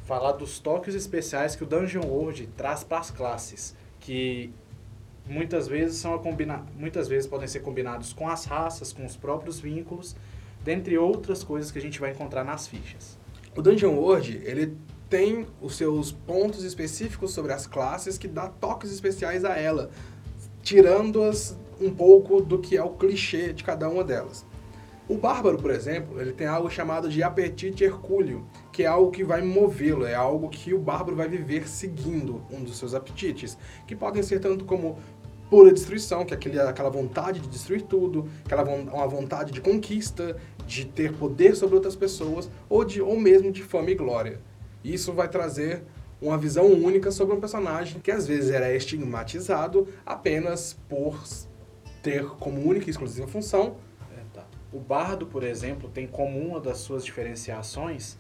Falar 0.04 0.34
dos 0.34 0.60
toques 0.60 0.94
especiais 0.96 1.56
que 1.56 1.64
o 1.64 1.66
Dungeon 1.66 2.04
World 2.04 2.48
traz 2.58 2.84
para 2.84 2.98
as 2.98 3.10
classes, 3.10 3.74
que 4.02 4.54
muitas 5.26 5.66
vezes 5.66 5.96
são 5.96 6.18
combina 6.20 6.66
muitas 6.76 7.08
vezes 7.08 7.26
podem 7.26 7.48
ser 7.48 7.62
combinados 7.62 8.12
com 8.12 8.28
as 8.28 8.44
raças, 8.44 8.92
com 8.92 9.06
os 9.06 9.16
próprios 9.16 9.62
vínculos, 9.62 10.14
dentre 10.62 10.98
outras 10.98 11.42
coisas 11.42 11.72
que 11.72 11.80
a 11.80 11.82
gente 11.82 12.02
vai 12.02 12.12
encontrar 12.12 12.44
nas 12.44 12.68
fichas. 12.68 13.18
O 13.56 13.62
Dungeon 13.62 13.94
World, 13.94 14.42
ele 14.44 14.76
tem 15.10 15.48
os 15.62 15.78
seus 15.78 16.12
pontos 16.12 16.66
específicos 16.66 17.32
sobre 17.32 17.54
as 17.54 17.66
classes 17.66 18.18
que 18.18 18.28
dá 18.28 18.50
toques 18.50 18.92
especiais 18.92 19.46
a 19.46 19.58
ela, 19.58 19.90
tirando-as 20.62 21.58
um 21.80 21.90
pouco 21.90 22.42
do 22.42 22.60
que 22.60 22.78
é 22.78 22.84
o 22.84 22.90
clichê 22.90 23.54
de 23.54 23.64
cada 23.64 23.90
uma 23.90 24.04
delas. 24.04 24.46
O 25.08 25.18
bárbaro, 25.18 25.58
por 25.58 25.72
exemplo, 25.72 26.22
ele 26.22 26.32
tem 26.32 26.46
algo 26.46 26.70
chamado 26.70 27.10
de 27.10 27.24
apetite 27.24 27.84
hercúleo, 27.84 28.46
que 28.72 28.84
é 28.84 28.86
algo 28.86 29.10
que 29.10 29.24
vai 29.24 29.42
movê-lo, 29.42 30.06
é 30.06 30.14
algo 30.14 30.50
que 30.50 30.72
o 30.72 30.78
bárbaro 30.78 31.16
vai 31.16 31.28
viver 31.28 31.68
seguindo 31.68 32.44
um 32.52 32.64
dos 32.64 32.78
seus 32.78 32.94
apetites, 32.94 33.58
que 33.88 33.96
podem 33.96 34.22
ser 34.22 34.40
tanto 34.40 34.66
como 34.66 35.00
pura 35.50 35.74
destruição, 35.74 36.24
que 36.24 36.34
é 36.34 36.38
aquele, 36.38 36.60
aquela 36.60 36.92
vontade 36.92 37.40
de 37.40 37.48
destruir 37.48 37.82
tudo, 37.82 38.30
aquela 38.46 38.64
uma 38.64 39.08
vontade 39.08 39.52
de 39.52 39.60
conquista, 39.60 40.38
de 40.68 40.86
ter 40.86 41.12
poder 41.14 41.56
sobre 41.56 41.76
outras 41.76 41.96
pessoas, 41.96 42.48
ou, 42.70 42.86
de, 42.86 43.02
ou 43.02 43.20
mesmo 43.20 43.52
de 43.52 43.64
fama 43.64 43.90
e 43.90 43.96
glória. 43.96 44.40
Isso 44.84 45.12
vai 45.12 45.28
trazer 45.28 45.82
uma 46.22 46.38
visão 46.38 46.68
única 46.68 47.10
sobre 47.10 47.36
um 47.36 47.40
personagem 47.40 48.00
que 48.00 48.12
às 48.12 48.28
vezes 48.28 48.52
era 48.52 48.76
estigmatizado 48.76 49.88
apenas 50.06 50.78
por 50.88 51.20
ter 52.02 52.26
como 52.40 52.62
única 52.62 52.88
e 52.88 52.90
exclusiva 52.90 53.28
função. 53.28 53.78
É, 54.18 54.22
tá. 54.34 54.46
O 54.72 54.80
bardo, 54.80 55.26
por 55.26 55.44
exemplo, 55.44 55.90
tem 55.90 56.08
como 56.08 56.40
uma 56.40 56.60
das 56.60 56.78
suas 56.78 57.04
diferenciações 57.04 58.18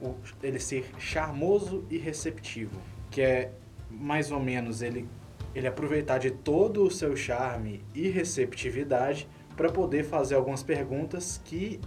o, 0.00 0.14
ele 0.42 0.58
ser 0.58 0.90
charmoso 0.98 1.84
e 1.88 1.96
receptivo, 1.96 2.80
que 3.10 3.22
é 3.22 3.52
mais 3.90 4.32
ou 4.32 4.40
menos 4.40 4.82
ele, 4.82 5.08
ele 5.54 5.66
aproveitar 5.66 6.18
de 6.18 6.30
todo 6.30 6.84
o 6.84 6.90
seu 6.90 7.14
charme 7.14 7.84
e 7.94 8.08
receptividade 8.08 9.28
para 9.56 9.70
poder 9.70 10.02
fazer 10.04 10.34
algumas 10.34 10.62
perguntas 10.62 11.40
que 11.44 11.80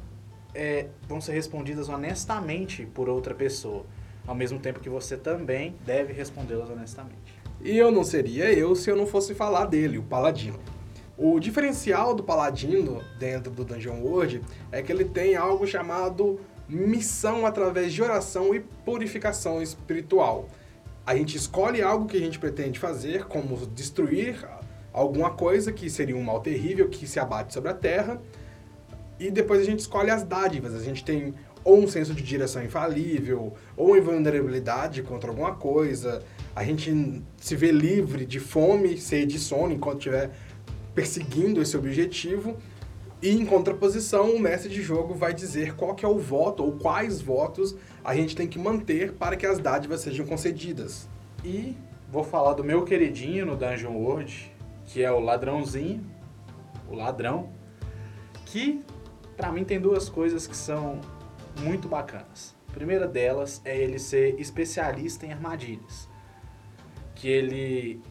é, 0.54 0.88
vão 1.08 1.20
ser 1.20 1.34
respondidas 1.34 1.90
honestamente 1.90 2.86
por 2.86 3.10
outra 3.10 3.34
pessoa, 3.34 3.86
ao 4.26 4.36
mesmo 4.36 4.60
tempo 4.60 4.80
que 4.80 4.90
você 4.90 5.18
também 5.18 5.76
deve 5.86 6.14
respondê-las 6.14 6.70
honestamente. 6.70 7.36
E 7.62 7.78
eu 7.78 7.92
não 7.92 8.04
seria 8.04 8.52
eu 8.54 8.76
se 8.76 8.90
eu 8.90 8.96
não 8.96 9.08
fosse 9.08 9.34
falar 9.34 9.66
dele, 9.66 9.98
o 9.98 10.04
Paladino. 10.04 10.60
O 11.18 11.40
diferencial 11.40 12.14
do 12.14 12.24
Paladino 12.24 13.02
dentro 13.18 13.50
do 13.50 13.64
Dungeon 13.64 14.02
World 14.02 14.42
é 14.70 14.82
que 14.82 14.92
ele 14.92 15.06
tem 15.06 15.36
algo 15.36 15.66
chamado 15.66 16.42
missão 16.68 17.46
através 17.46 17.94
de 17.94 18.04
oração 18.04 18.54
e 18.54 18.60
purificação 18.60 19.62
espiritual. 19.62 20.50
A 21.06 21.16
gente 21.16 21.38
escolhe 21.38 21.82
algo 21.82 22.06
que 22.06 22.18
a 22.18 22.20
gente 22.20 22.38
pretende 22.38 22.80
fazer, 22.80 23.26
como 23.26 23.56
destruir 23.68 24.46
alguma 24.92 25.30
coisa 25.30 25.72
que 25.72 25.90
seria 25.90 26.18
um 26.18 26.24
mal 26.24 26.42
terrível 26.42 26.90
que 26.90 27.08
se 27.08 27.20
abate 27.20 27.54
sobre 27.54 27.70
a 27.70 27.74
terra, 27.74 28.22
e 29.18 29.32
depois 29.32 29.62
a 29.62 29.64
gente 29.64 29.80
escolhe 29.80 30.12
as 30.12 30.24
dádivas. 30.24 30.76
A 30.76 30.84
gente 30.84 31.06
tem 31.06 31.34
ou 31.64 31.80
um 31.80 31.88
senso 31.88 32.14
de 32.14 32.22
direção 32.22 32.64
infalível, 32.64 33.54
ou 33.76 33.98
invulnerabilidade 33.98 35.02
contra 35.02 35.32
alguma 35.32 35.56
coisa. 35.56 36.22
A 36.56 36.64
gente 36.64 37.24
se 37.38 37.56
vê 37.56 37.72
livre 37.72 38.26
de 38.26 38.40
fome, 38.40 38.98
sede 39.00 39.38
e 39.38 39.40
sono 39.40 39.74
enquanto 39.74 39.98
estiver 39.98 40.30
perseguindo 40.96 41.62
esse 41.62 41.78
objetivo. 41.78 42.58
E 43.22 43.30
em 43.30 43.46
contraposição, 43.46 44.34
o 44.34 44.40
mestre 44.40 44.70
de 44.70 44.82
jogo 44.82 45.14
vai 45.14 45.34
dizer 45.34 45.76
qual 45.76 45.94
que 45.94 46.06
é 46.06 46.08
o 46.08 46.18
voto 46.18 46.64
ou 46.64 46.72
quais 46.74 47.22
votos 47.22 47.76
a 48.04 48.16
gente 48.16 48.36
tem 48.36 48.48
que 48.48 48.58
manter 48.58 49.12
para 49.14 49.36
que 49.36 49.46
as 49.46 49.60
dádivas 49.60 50.02
sejam 50.02 50.26
concedidas. 50.26 51.08
E 51.44 51.76
vou 52.10 52.24
falar 52.24 52.54
do 52.54 52.64
meu 52.64 52.84
queridinho 52.84 53.46
no 53.46 53.56
Dungeon 53.56 53.94
World, 53.94 54.52
que 54.86 55.04
é 55.04 55.12
o 55.12 55.20
ladrãozinho, 55.20 56.04
o 56.90 56.96
ladrão, 56.96 57.50
que 58.46 58.84
para 59.36 59.52
mim 59.52 59.64
tem 59.64 59.80
duas 59.80 60.08
coisas 60.08 60.48
que 60.48 60.56
são 60.56 61.02
muito 61.62 61.88
bacanas. 61.88 62.56
A 62.70 62.72
primeira 62.72 63.08
delas 63.08 63.62
é 63.66 63.78
ele 63.78 64.00
ser 64.00 64.40
especialista 64.40 65.26
em 65.26 65.32
armadilhas, 65.32 66.10
que 67.16 67.28
ele 67.28 68.02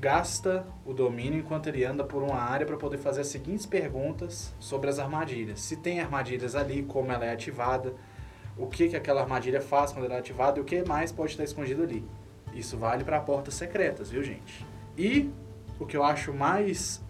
gasta 0.00 0.64
o 0.84 0.92
domínio 0.92 1.40
enquanto 1.40 1.68
ele 1.68 1.84
anda 1.84 2.04
por 2.04 2.22
uma 2.22 2.36
área 2.36 2.64
para 2.64 2.76
poder 2.76 2.98
fazer 2.98 3.22
as 3.22 3.28
seguintes 3.28 3.66
perguntas 3.66 4.54
sobre 4.58 4.88
as 4.88 4.98
armadilhas. 4.98 5.60
Se 5.60 5.76
tem 5.76 6.00
armadilhas 6.00 6.54
ali, 6.54 6.82
como 6.84 7.10
ela 7.10 7.24
é 7.24 7.32
ativada, 7.32 7.94
o 8.56 8.66
que, 8.66 8.88
que 8.88 8.96
aquela 8.96 9.22
armadilha 9.22 9.60
faz 9.60 9.92
quando 9.92 10.04
ela 10.04 10.14
é 10.14 10.18
ativada 10.18 10.58
e 10.58 10.62
o 10.62 10.64
que 10.64 10.84
mais 10.84 11.10
pode 11.12 11.32
estar 11.32 11.44
escondido 11.44 11.82
ali. 11.82 12.04
Isso 12.54 12.76
vale 12.76 13.04
para 13.04 13.20
portas 13.20 13.54
secretas, 13.54 14.10
viu, 14.10 14.22
gente? 14.22 14.64
E 14.96 15.30
o 15.78 15.86
que 15.86 15.96
eu 15.96 16.02
acho 16.02 16.32
mais 16.32 17.00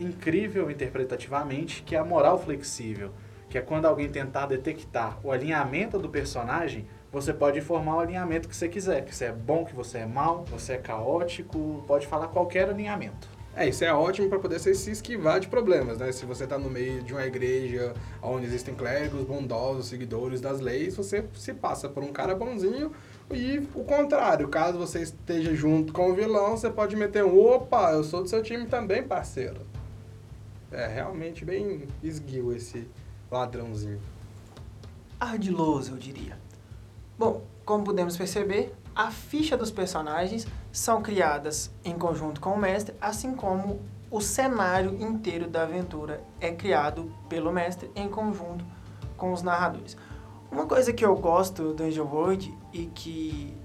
incrível 0.00 0.70
interpretativamente, 0.70 1.82
que 1.82 1.94
é 1.94 1.98
a 1.98 2.04
moral 2.04 2.38
flexível, 2.38 3.12
que 3.54 3.58
é 3.58 3.60
quando 3.60 3.84
alguém 3.86 4.08
tentar 4.08 4.46
detectar 4.46 5.16
o 5.22 5.30
alinhamento 5.30 5.96
do 5.96 6.08
personagem 6.08 6.88
você 7.12 7.32
pode 7.32 7.60
formar 7.60 7.98
o 7.98 8.00
alinhamento 8.00 8.48
que 8.48 8.56
você 8.56 8.68
quiser. 8.68 9.04
Que 9.04 9.14
você 9.14 9.26
é 9.26 9.32
bom, 9.32 9.64
que 9.64 9.72
você 9.72 9.98
é 9.98 10.06
mal, 10.06 10.44
você 10.50 10.72
é 10.72 10.76
caótico, 10.76 11.84
pode 11.86 12.04
falar 12.04 12.26
qualquer 12.26 12.68
alinhamento. 12.68 13.28
É, 13.54 13.68
isso 13.68 13.84
é 13.84 13.94
ótimo 13.94 14.28
para 14.28 14.40
poder 14.40 14.58
se 14.58 14.90
esquivar 14.90 15.38
de 15.38 15.46
problemas, 15.46 15.98
né? 15.98 16.10
Se 16.10 16.26
você 16.26 16.48
tá 16.48 16.58
no 16.58 16.68
meio 16.68 17.00
de 17.04 17.12
uma 17.12 17.24
igreja 17.24 17.94
onde 18.20 18.44
existem 18.44 18.74
clérigos 18.74 19.22
bondosos, 19.22 19.86
seguidores 19.86 20.40
das 20.40 20.58
leis, 20.58 20.96
você 20.96 21.24
se 21.34 21.54
passa 21.54 21.88
por 21.88 22.02
um 22.02 22.12
cara 22.12 22.34
bonzinho 22.34 22.90
e 23.30 23.58
o 23.72 23.84
contrário, 23.84 24.48
caso 24.48 24.78
você 24.78 25.02
esteja 25.02 25.54
junto 25.54 25.92
com 25.92 26.10
o 26.10 26.14
vilão, 26.16 26.56
você 26.56 26.68
pode 26.68 26.96
meter 26.96 27.24
um 27.24 27.38
opa, 27.38 27.92
eu 27.92 28.02
sou 28.02 28.20
do 28.20 28.28
seu 28.28 28.42
time 28.42 28.66
também, 28.66 29.04
parceiro. 29.04 29.60
É 30.72 30.88
realmente 30.88 31.44
bem 31.44 31.86
esguio 32.02 32.52
esse 32.52 32.88
ladrãozinho. 33.34 34.00
Ardiloso, 35.18 35.92
eu 35.92 35.96
diria. 35.96 36.38
Bom, 37.18 37.42
como 37.64 37.84
podemos 37.84 38.16
perceber, 38.16 38.74
a 38.94 39.10
ficha 39.10 39.56
dos 39.56 39.70
personagens 39.70 40.46
são 40.72 41.02
criadas 41.02 41.70
em 41.84 41.98
conjunto 41.98 42.40
com 42.40 42.50
o 42.50 42.58
mestre, 42.58 42.94
assim 43.00 43.34
como 43.34 43.80
o 44.10 44.20
cenário 44.20 44.94
inteiro 45.02 45.48
da 45.48 45.62
aventura 45.62 46.22
é 46.40 46.52
criado 46.52 47.12
pelo 47.28 47.52
mestre 47.52 47.90
em 47.96 48.08
conjunto 48.08 48.64
com 49.16 49.32
os 49.32 49.42
narradores. 49.42 49.96
Uma 50.50 50.66
coisa 50.66 50.92
que 50.92 51.04
eu 51.04 51.16
gosto 51.16 51.62
do 51.62 51.74
Dungeon 51.74 52.06
World 52.06 52.56
e 52.72 52.86
que 52.86 53.56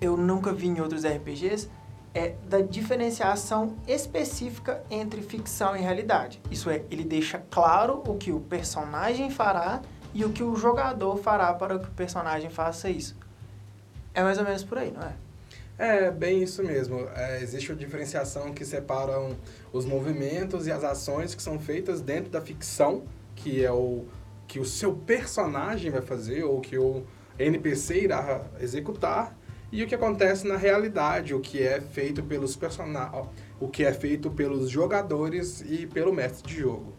eu 0.00 0.16
nunca 0.16 0.52
vi 0.52 0.68
em 0.68 0.80
outros 0.80 1.04
RPGs 1.04 1.68
é 2.14 2.34
da 2.48 2.60
diferenciação 2.60 3.76
específica 3.86 4.82
entre 4.90 5.22
ficção 5.22 5.76
e 5.76 5.80
realidade. 5.80 6.40
Isso 6.50 6.68
é, 6.68 6.82
ele 6.90 7.04
deixa 7.04 7.38
claro 7.50 8.02
o 8.06 8.16
que 8.16 8.32
o 8.32 8.40
personagem 8.40 9.30
fará 9.30 9.80
e 10.12 10.24
o 10.24 10.30
que 10.30 10.42
o 10.42 10.56
jogador 10.56 11.16
fará 11.18 11.52
para 11.54 11.78
que 11.78 11.86
o 11.86 11.92
personagem 11.92 12.50
faça 12.50 12.90
isso. 12.90 13.16
É 14.12 14.22
mais 14.22 14.38
ou 14.38 14.44
menos 14.44 14.64
por 14.64 14.78
aí, 14.78 14.90
não 14.90 15.02
é? 15.02 15.14
É, 15.78 16.10
bem 16.10 16.42
isso 16.42 16.62
mesmo. 16.62 17.08
É, 17.14 17.40
existe 17.40 17.72
uma 17.72 17.78
diferenciação 17.78 18.52
que 18.52 18.64
separam 18.64 19.36
os 19.72 19.86
movimentos 19.86 20.66
e 20.66 20.72
as 20.72 20.84
ações 20.84 21.34
que 21.34 21.42
são 21.42 21.58
feitas 21.58 22.00
dentro 22.02 22.30
da 22.30 22.40
ficção, 22.40 23.04
que 23.34 23.64
é 23.64 23.72
o 23.72 24.04
que 24.46 24.58
o 24.58 24.64
seu 24.64 24.92
personagem 24.92 25.90
vai 25.90 26.02
fazer 26.02 26.42
ou 26.42 26.60
que 26.60 26.76
o 26.76 27.04
NPC 27.38 28.02
irá 28.02 28.44
executar, 28.60 29.34
e 29.72 29.82
o 29.82 29.86
que 29.86 29.94
acontece 29.94 30.46
na 30.46 30.56
realidade, 30.56 31.34
o 31.34 31.40
que 31.40 31.62
é 31.62 31.80
feito 31.80 32.22
pelos 32.22 32.56
personagens, 32.56 33.26
o 33.60 33.68
que 33.68 33.84
é 33.84 33.92
feito 33.92 34.30
pelos 34.30 34.68
jogadores 34.68 35.60
e 35.60 35.86
pelo 35.86 36.12
mestre 36.12 36.46
de 36.48 36.60
jogo. 36.60 36.94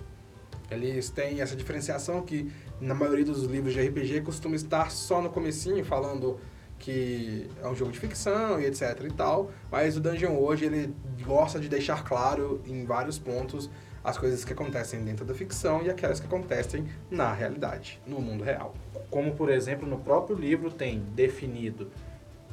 Eles 0.69 1.09
têm 1.09 1.41
essa 1.41 1.55
diferenciação 1.55 2.21
que 2.21 2.49
na 2.79 2.93
maioria 2.93 3.25
dos 3.25 3.43
livros 3.43 3.73
de 3.73 3.81
RPG 3.81 4.21
costuma 4.21 4.55
estar 4.55 4.89
só 4.89 5.21
no 5.21 5.29
comecinho 5.29 5.83
falando 5.83 6.39
que 6.79 7.47
é 7.61 7.67
um 7.67 7.75
jogo 7.75 7.91
de 7.91 7.99
ficção 7.99 8.59
e 8.59 8.65
etc 8.65 9.03
e 9.07 9.13
tal, 9.13 9.51
mas 9.69 9.97
o 9.97 9.99
Dungeon 9.99 10.35
hoje 10.37 10.65
ele 10.65 10.95
gosta 11.23 11.59
de 11.59 11.69
deixar 11.69 12.03
claro 12.03 12.61
em 12.65 12.85
vários 12.85 13.19
pontos 13.19 13.69
as 14.03 14.17
coisas 14.17 14.43
que 14.43 14.51
acontecem 14.51 15.03
dentro 15.03 15.23
da 15.23 15.33
ficção 15.33 15.83
e 15.83 15.89
aquelas 15.89 16.19
que 16.19 16.25
acontecem 16.25 16.87
na 17.09 17.31
realidade, 17.31 18.01
no 18.07 18.19
mundo 18.19 18.43
real. 18.43 18.73
Como, 19.11 19.35
por 19.35 19.51
exemplo, 19.51 19.87
no 19.87 19.99
próprio 19.99 20.35
livro 20.35 20.71
tem 20.71 21.01
definido 21.13 21.91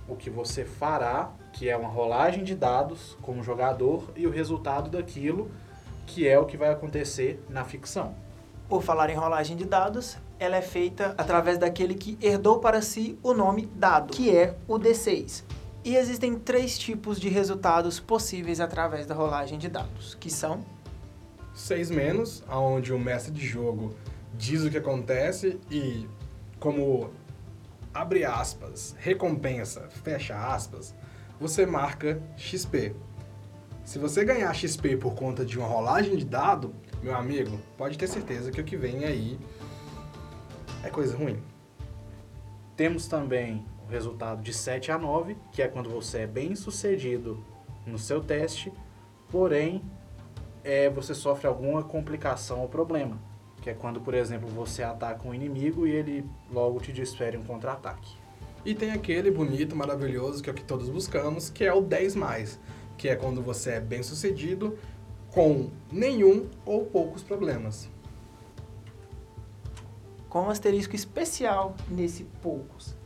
o 0.09 0.17
que 0.17 0.31
você 0.31 0.65
fará, 0.65 1.31
que 1.53 1.69
é 1.69 1.77
uma 1.77 1.89
rolagem 1.89 2.43
de 2.43 2.55
dados 2.55 3.17
como 3.23 3.43
jogador, 3.43 4.11
e 4.17 4.27
o 4.27 4.31
resultado 4.31 4.91
daquilo, 4.91 5.51
que 6.07 6.27
é 6.27 6.39
o 6.39 6.47
que 6.47 6.57
vai 6.57 6.71
acontecer 6.71 7.43
na 7.49 7.65
ficção. 7.65 8.15
Por 8.69 8.83
falar 8.83 9.11
em 9.11 9.15
rolagem 9.15 9.57
de 9.57 9.65
dados, 9.65 10.17
ela 10.39 10.57
é 10.57 10.63
feita 10.63 11.15
através 11.19 11.59
daquele 11.59 11.95
que 11.95 12.19
herdou 12.21 12.59
para 12.59 12.81
si 12.83 13.19
o 13.23 13.33
nome 13.33 13.67
dado, 13.75 14.13
que 14.13 14.35
é 14.35 14.57
o 14.67 14.79
D6. 14.79 15.45
E 15.85 15.97
existem 15.97 16.35
três 16.35 16.79
tipos 16.79 17.19
de 17.19 17.29
resultados 17.29 17.99
possíveis 18.01 18.61
através 18.61 19.07
da 19.07 19.15
rolagem 19.15 19.59
de 19.59 19.69
dados, 19.69 20.15
que 20.15 20.31
são 20.31 20.65
6 21.55 21.91
menos, 21.91 22.45
onde 22.51 22.93
o 22.93 22.99
mestre 22.99 23.33
de 23.33 23.45
jogo 23.45 23.95
diz 24.35 24.63
o 24.63 24.71
que 24.71 24.77
acontece 24.77 25.59
e 25.71 26.07
como 26.61 27.11
abre 27.99 28.25
aspas, 28.25 28.95
recompensa, 29.01 29.89
fecha 29.89 30.37
aspas, 30.37 30.95
você 31.41 31.67
marca 31.67 32.23
XP. 32.37 32.95
Se 33.85 33.99
você 33.99 34.25
ganhar 34.25 34.55
XP 34.55 34.97
por 34.97 35.15
conta 35.17 35.45
de 35.45 35.59
uma 35.59 35.67
rolagem 35.67 36.17
de 36.17 36.25
dado, 36.25 36.73
meu 37.03 37.17
amigo, 37.17 37.59
pode 37.77 37.99
ter 37.99 38.07
certeza 38.07 38.53
que 38.53 38.61
o 38.61 38.65
que 38.65 38.77
vem 38.77 39.05
aí 39.05 39.37
é 40.85 40.91
coisa 40.91 41.17
ruim. 41.17 41.43
Temos 42.77 43.09
também 43.09 43.67
o 43.85 43.91
resultado 43.91 44.43
de 44.43 44.55
7 44.55 44.93
a 44.93 44.99
9, 44.99 45.37
que 45.51 45.61
é 45.61 45.67
quando 45.67 45.91
você 45.91 46.19
é 46.19 46.27
bem 46.27 46.55
sucedido 46.55 47.45
no 47.85 47.99
seu 47.99 48.23
teste, 48.23 48.73
porém 49.29 49.83
é, 50.63 50.89
você 50.89 51.15
sofre 51.15 51.49
alguma 51.49 51.83
complicação 51.83 52.61
ou 52.61 52.69
problema. 52.69 53.19
Que 53.69 53.73
é 53.73 53.75
quando, 53.75 54.01
por 54.01 54.15
exemplo, 54.15 54.49
você 54.49 54.83
ataca 54.83 55.29
um 55.29 55.35
inimigo 55.35 55.87
e 55.87 55.91
ele 55.91 56.25
logo 56.51 56.81
te 56.81 56.91
desfere 56.91 57.37
um 57.37 57.45
contra-ataque. 57.45 58.17
E 58.65 58.75
tem 58.75 58.93
aquele 58.93 59.31
bonito, 59.31 59.77
maravilhoso, 59.77 60.43
que 60.43 60.49
é 60.49 60.53
o 60.55 60.57
que 60.57 60.65
todos 60.65 60.89
buscamos, 60.89 61.51
que 61.51 61.67
é 61.67 61.71
o 61.71 61.83
10 61.83 62.15
mais, 62.15 62.59
que 62.97 63.11
é 63.11 63.15
quando 63.15 63.43
você 63.43 63.73
é 63.73 63.81
bem 63.81 64.03
sucedido 64.03 64.79
com 65.31 65.69
nenhum 65.93 66.49
ou 66.65 66.87
poucos 66.87 67.23
problemas. 67.23 67.91
Com 70.31 70.45
um 70.45 70.49
asterisco 70.49 70.97
especial 70.97 71.77
nesse 71.91 72.25
poucos. 72.41 72.97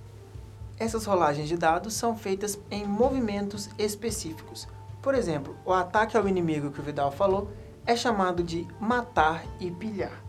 Essas 0.79 1.05
rolagens 1.07 1.48
de 1.48 1.57
dados 1.57 1.94
são 1.94 2.16
feitas 2.16 2.57
em 2.70 2.87
movimentos 2.87 3.68
específicos. 3.77 4.68
Por 5.03 5.16
exemplo, 5.16 5.57
o 5.64 5.72
ataque 5.72 6.16
ao 6.16 6.29
inimigo 6.29 6.70
que 6.70 6.79
o 6.79 6.85
Vidal 6.85 7.11
falou 7.11 7.51
é 7.85 7.96
chamado 7.96 8.44
de 8.44 8.64
matar 8.79 9.44
e 9.59 9.68
pilhar. 9.68 10.22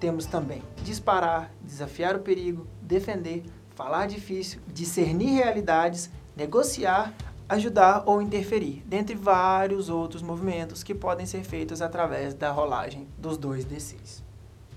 Temos 0.00 0.24
também 0.24 0.62
disparar, 0.82 1.52
desafiar 1.62 2.16
o 2.16 2.20
perigo, 2.20 2.66
defender, 2.80 3.44
falar 3.76 4.06
difícil, 4.06 4.58
discernir 4.66 5.34
realidades, 5.34 6.10
negociar, 6.34 7.14
ajudar 7.46 8.04
ou 8.06 8.22
interferir, 8.22 8.82
dentre 8.86 9.14
vários 9.14 9.90
outros 9.90 10.22
movimentos 10.22 10.82
que 10.82 10.94
podem 10.94 11.26
ser 11.26 11.44
feitos 11.44 11.82
através 11.82 12.32
da 12.32 12.50
rolagem 12.50 13.06
dos 13.18 13.36
dois 13.36 13.66
D6. 13.66 14.22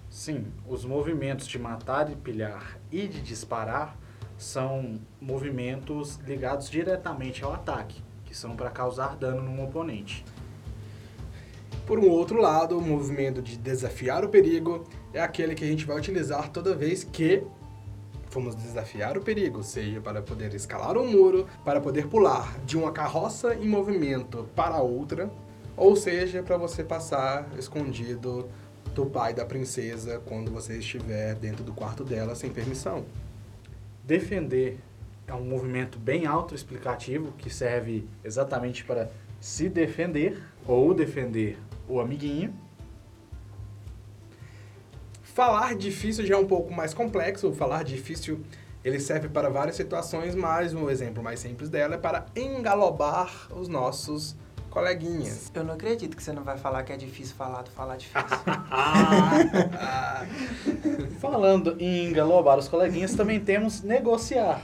Sim, 0.10 0.46
os 0.68 0.84
movimentos 0.84 1.48
de 1.48 1.58
matar 1.58 2.12
e 2.12 2.16
pilhar 2.18 2.78
e 2.92 3.08
de 3.08 3.22
disparar 3.22 3.98
são 4.38 5.00
movimentos 5.22 6.18
ligados 6.26 6.70
diretamente 6.70 7.44
ao 7.46 7.54
ataque 7.54 8.04
que 8.26 8.36
são 8.36 8.56
para 8.56 8.70
causar 8.72 9.16
dano 9.16 9.42
num 9.42 9.64
oponente. 9.64 10.26
Por 11.86 12.00
um 12.00 12.10
outro 12.10 12.42
lado, 12.42 12.78
o 12.78 12.82
movimento 12.82 13.42
de 13.42 13.58
desafiar 13.58 14.26
o 14.26 14.30
perigo 14.30 14.84
é 15.14 15.22
aquele 15.22 15.56
que 15.56 15.64
a 15.64 15.68
gente 15.68 15.86
vai 15.86 15.98
utilizar 15.98 16.50
toda 16.50 16.76
vez 16.76 17.04
que 17.04 17.44
fomos 18.30 18.56
desafiar 18.56 19.16
o 19.16 19.22
perigo, 19.22 19.64
seja 19.64 20.02
para 20.02 20.22
poder 20.22 20.54
escalar 20.56 20.98
um 20.98 21.08
muro, 21.08 21.48
para 21.64 21.80
poder 21.80 22.08
pular 22.08 22.58
de 22.66 22.76
uma 22.76 22.92
carroça 22.92 23.54
em 23.54 23.68
movimento 23.68 24.50
para 24.56 24.82
outra, 24.82 25.30
ou 25.78 25.96
seja, 25.96 26.42
para 26.42 26.58
você 26.58 26.84
passar 26.84 27.48
escondido 27.60 28.50
do 28.96 29.06
pai 29.06 29.34
da 29.34 29.46
princesa 29.46 30.22
quando 30.26 30.52
você 30.52 30.78
estiver 30.78 31.36
dentro 31.36 31.64
do 31.64 31.74
quarto 31.74 32.04
dela 32.04 32.34
sem 32.36 32.50
permissão. 32.50 33.06
Defender 34.04 34.80
é 35.28 35.34
um 35.34 35.44
movimento 35.44 35.98
bem 35.98 36.26
autoexplicativo 36.26 37.32
que 37.38 37.50
serve 37.50 38.08
exatamente 38.24 38.84
para 38.84 39.12
se 39.40 39.70
defender 39.70 40.42
ou 40.68 40.94
defender 40.94 41.58
o 41.88 42.00
amiguinho. 42.00 42.54
Falar 45.34 45.76
difícil 45.76 46.26
já 46.28 46.36
é 46.36 46.38
um 46.38 46.46
pouco 46.46 46.72
mais 46.72 46.94
complexo. 46.94 47.50
O 47.50 47.54
falar 47.54 47.84
difícil 47.84 48.42
ele 48.86 49.00
serve 49.00 49.28
para 49.28 49.50
várias 49.50 49.76
situações, 49.76 50.36
mas 50.36 50.76
um 50.76 50.92
exemplo 50.92 51.24
mais 51.24 51.40
simples 51.40 51.70
dela 51.70 51.96
é 51.96 51.98
para 51.98 52.28
engalobar 52.36 53.48
os 53.56 53.68
nossos 53.68 54.36
coleguinhas. 54.70 55.52
Eu 55.56 55.64
não 55.64 55.74
acredito 55.74 56.16
que 56.16 56.22
você 56.22 56.32
não 56.32 56.44
vai 56.44 56.58
falar 56.58 56.84
que 56.84 56.94
é 56.94 56.98
difícil 56.98 57.36
falar 57.36 57.64
do 57.64 57.72
falar 57.72 57.96
difícil. 57.96 58.28
Falando 61.20 61.78
em 61.80 62.10
engalobar 62.10 62.60
os 62.60 62.68
coleguinhas, 62.68 63.16
também 63.16 63.40
temos 63.40 63.82
negociar 63.82 64.62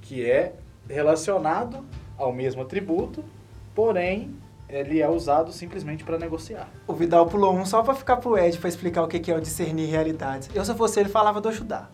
que 0.00 0.24
é 0.24 0.54
relacionado 0.88 1.84
ao 2.16 2.32
mesmo 2.32 2.62
atributo, 2.62 3.24
porém 3.74 4.32
ele 4.72 5.00
é 5.02 5.08
usado 5.08 5.52
simplesmente 5.52 6.02
para 6.02 6.18
negociar. 6.18 6.68
O 6.86 6.94
Vidal 6.94 7.26
pulou 7.26 7.54
um 7.54 7.64
só 7.66 7.82
para 7.82 7.94
ficar 7.94 8.16
pro 8.16 8.38
Ed 8.38 8.56
para 8.56 8.70
explicar 8.70 9.02
o 9.02 9.08
que 9.08 9.30
é 9.30 9.36
o 9.36 9.40
discernir 9.40 9.90
realidades. 9.90 10.48
Eu, 10.54 10.64
se 10.64 10.74
fosse 10.74 10.98
ele, 10.98 11.10
falava 11.10 11.42
do 11.42 11.48
ajudar. 11.50 11.92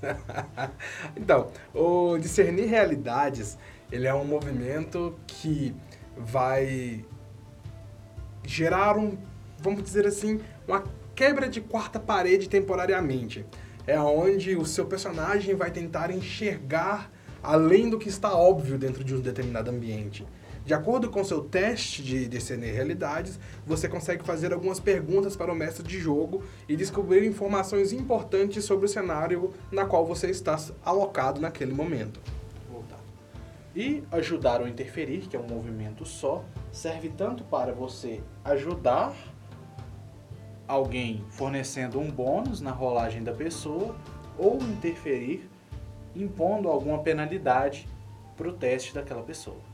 então, 1.16 1.48
o 1.74 2.16
discernir 2.18 2.66
realidades, 2.66 3.58
ele 3.90 4.06
é 4.06 4.14
um 4.14 4.24
movimento 4.24 5.18
que 5.26 5.74
vai 6.16 7.04
gerar 8.44 8.96
um, 8.96 9.18
vamos 9.58 9.82
dizer 9.82 10.06
assim, 10.06 10.40
uma 10.66 10.84
quebra 11.16 11.48
de 11.48 11.60
quarta 11.60 11.98
parede 11.98 12.48
temporariamente. 12.48 13.44
é 13.84 13.98
onde 13.98 14.56
o 14.56 14.64
seu 14.64 14.86
personagem 14.86 15.56
vai 15.56 15.72
tentar 15.72 16.12
enxergar 16.12 17.10
além 17.42 17.90
do 17.90 17.98
que 17.98 18.08
está 18.08 18.32
óbvio 18.32 18.78
dentro 18.78 19.02
de 19.02 19.12
um 19.12 19.20
determinado 19.20 19.72
ambiente. 19.72 20.24
De 20.64 20.74
acordo 20.74 21.10
com 21.10 21.24
seu 21.24 21.42
teste 21.42 22.02
de 22.02 22.28
discernir 22.28 22.72
realidades, 22.72 23.38
você 23.66 23.88
consegue 23.88 24.24
fazer 24.24 24.52
algumas 24.52 24.78
perguntas 24.78 25.34
para 25.34 25.52
o 25.52 25.56
mestre 25.56 25.84
de 25.84 25.98
jogo 25.98 26.44
e 26.68 26.76
descobrir 26.76 27.26
informações 27.26 27.92
importantes 27.92 28.64
sobre 28.64 28.86
o 28.86 28.88
cenário 28.88 29.52
na 29.72 29.84
qual 29.84 30.06
você 30.06 30.30
está 30.30 30.56
alocado 30.84 31.40
naquele 31.40 31.74
momento. 31.74 32.20
E 33.74 34.04
ajudar 34.12 34.60
ou 34.60 34.68
interferir, 34.68 35.20
que 35.28 35.34
é 35.34 35.40
um 35.40 35.48
movimento 35.48 36.04
só, 36.04 36.44
serve 36.70 37.08
tanto 37.08 37.42
para 37.42 37.72
você 37.72 38.20
ajudar 38.44 39.14
alguém 40.68 41.24
fornecendo 41.30 41.98
um 41.98 42.10
bônus 42.10 42.60
na 42.60 42.70
rolagem 42.70 43.24
da 43.24 43.32
pessoa 43.32 43.96
ou 44.38 44.58
interferir 44.58 45.48
impondo 46.14 46.68
alguma 46.68 46.98
penalidade 46.98 47.88
para 48.36 48.48
o 48.48 48.52
teste 48.52 48.94
daquela 48.94 49.22
pessoa. 49.22 49.71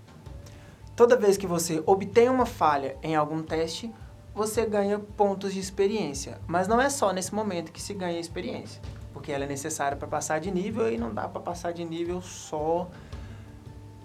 Toda 0.98 1.16
vez 1.16 1.37
que 1.37 1.46
você 1.46 1.80
obtém 1.87 2.28
uma 2.28 2.44
falha 2.44 2.96
em 3.04 3.14
algum 3.14 3.40
teste, 3.40 3.94
você 4.34 4.66
ganha 4.66 4.98
pontos 4.98 5.54
de 5.54 5.61
experiência. 5.61 6.40
Mas 6.44 6.66
não 6.66 6.80
é 6.80 6.90
só 6.90 7.12
nesse 7.12 7.32
momento 7.32 7.70
que 7.70 7.80
se 7.80 7.94
ganha 7.94 8.18
experiência, 8.18 8.82
porque 9.12 9.30
ela 9.30 9.44
é 9.44 9.46
necessária 9.46 9.96
para 9.96 10.08
passar 10.08 10.40
de 10.40 10.50
nível 10.50 10.90
e 10.92 10.98
não 10.98 11.14
dá 11.14 11.28
para 11.28 11.40
passar 11.40 11.72
de 11.72 11.84
nível 11.84 12.20
só 12.20 12.90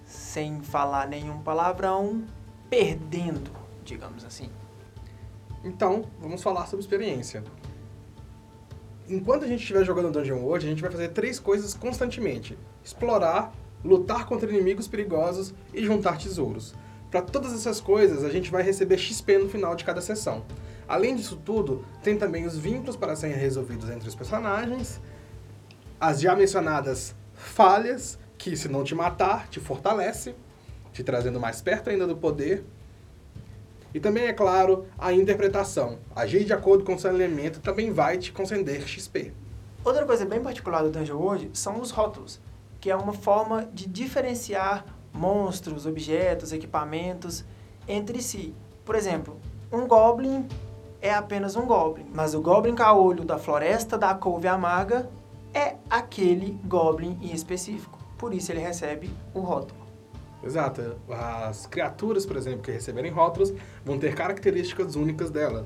sem 0.06 0.62
falar 0.62 1.08
nenhum 1.08 1.42
palavrão, 1.42 2.26
perdendo, 2.70 3.50
digamos 3.84 4.24
assim. 4.24 4.52
Então, 5.64 6.06
vamos 6.22 6.44
falar 6.44 6.68
sobre 6.68 6.82
experiência. 6.82 7.44
Enquanto 9.10 9.46
a 9.46 9.48
gente 9.48 9.62
estiver 9.62 9.84
jogando 9.84 10.12
Dungeon 10.12 10.44
World, 10.44 10.68
a 10.68 10.70
gente 10.70 10.84
vai 10.84 10.92
fazer 10.92 11.08
três 11.08 11.40
coisas 11.40 11.74
constantemente: 11.74 12.56
explorar, 12.84 13.52
lutar 13.84 14.28
contra 14.28 14.48
inimigos 14.48 14.88
perigosos 14.88 15.56
e 15.74 15.84
juntar 15.84 16.20
tesouros. 16.20 16.76
Para 17.14 17.22
todas 17.22 17.54
essas 17.54 17.80
coisas, 17.80 18.24
a 18.24 18.30
gente 18.32 18.50
vai 18.50 18.64
receber 18.64 18.98
XP 18.98 19.38
no 19.38 19.48
final 19.48 19.76
de 19.76 19.86
cada 19.86 20.02
sessão. 20.02 20.44
Além 20.88 21.16
disso 21.16 21.40
tudo, 21.46 21.86
tem 22.02 22.18
também 22.18 22.48
os 22.48 22.58
vínculos 22.58 22.96
para 22.96 23.16
serem 23.16 23.38
resolvidos 23.38 23.88
entre 23.92 24.10
os 24.10 24.16
personagens, 24.16 25.00
as 26.02 26.20
já 26.20 26.36
mencionadas 26.36 27.14
falhas, 27.36 28.18
que 28.36 28.58
se 28.58 28.68
não 28.68 28.84
te 28.84 28.96
matar, 28.96 29.48
te 29.48 29.60
fortalece, 29.60 30.34
te 30.92 31.04
trazendo 31.04 31.40
mais 31.40 31.62
perto 31.62 31.92
ainda 31.92 32.08
do 32.08 32.18
poder. 32.18 32.66
E 33.94 34.00
também, 34.00 34.24
é 34.24 34.34
claro, 34.34 34.88
a 34.98 35.14
interpretação. 35.14 36.00
Agir 36.16 36.44
de 36.44 36.52
acordo 36.52 36.84
com 36.84 36.98
seu 36.98 37.14
elemento 37.14 37.60
também 37.60 37.92
vai 37.92 38.18
te 38.18 38.32
conceder 38.32 38.88
XP. 38.88 39.32
Outra 39.86 40.04
coisa 40.04 40.26
bem 40.26 40.42
particular 40.42 40.82
do 40.82 40.90
Dungeon 40.90 41.20
World 41.20 41.52
são 41.54 41.80
os 41.80 41.92
rótulos, 41.92 42.42
que 42.82 42.90
é 42.90 42.96
uma 42.96 43.14
forma 43.14 43.70
de 43.72 43.88
diferenciar 43.88 44.84
monstros, 45.14 45.86
objetos, 45.86 46.52
equipamentos 46.52 47.46
entre 47.88 48.22
si. 48.22 48.54
Por 48.84 48.96
exemplo, 48.96 49.38
um 49.72 49.88
Goblin 49.88 50.48
é 51.02 51.14
apenas 51.14 51.56
um 51.56 51.66
Goblin, 51.66 52.06
mas 52.14 52.34
o 52.34 52.42
Goblin 52.42 52.76
caolho 52.76 53.24
da 53.24 53.38
Floresta 53.38 53.98
da 53.98 54.14
Couve 54.16 54.48
Amarga 54.48 55.10
é 55.54 55.76
aquele 55.90 56.60
Goblin 56.66 57.18
em 57.22 57.34
específico. 57.34 58.00
Por 58.18 58.34
isso 58.34 58.52
ele 58.52 58.60
recebe 58.60 59.12
o 59.34 59.40
rótulo. 59.42 59.84
Exato. 60.44 60.98
As 61.10 61.66
criaturas, 61.68 62.26
por 62.26 62.36
exemplo, 62.36 62.62
que 62.62 62.72
receberem 62.72 63.12
rótulos 63.12 63.54
vão 63.86 63.98
ter 63.98 64.14
características 64.14 64.96
únicas 64.96 65.30
dela. 65.30 65.66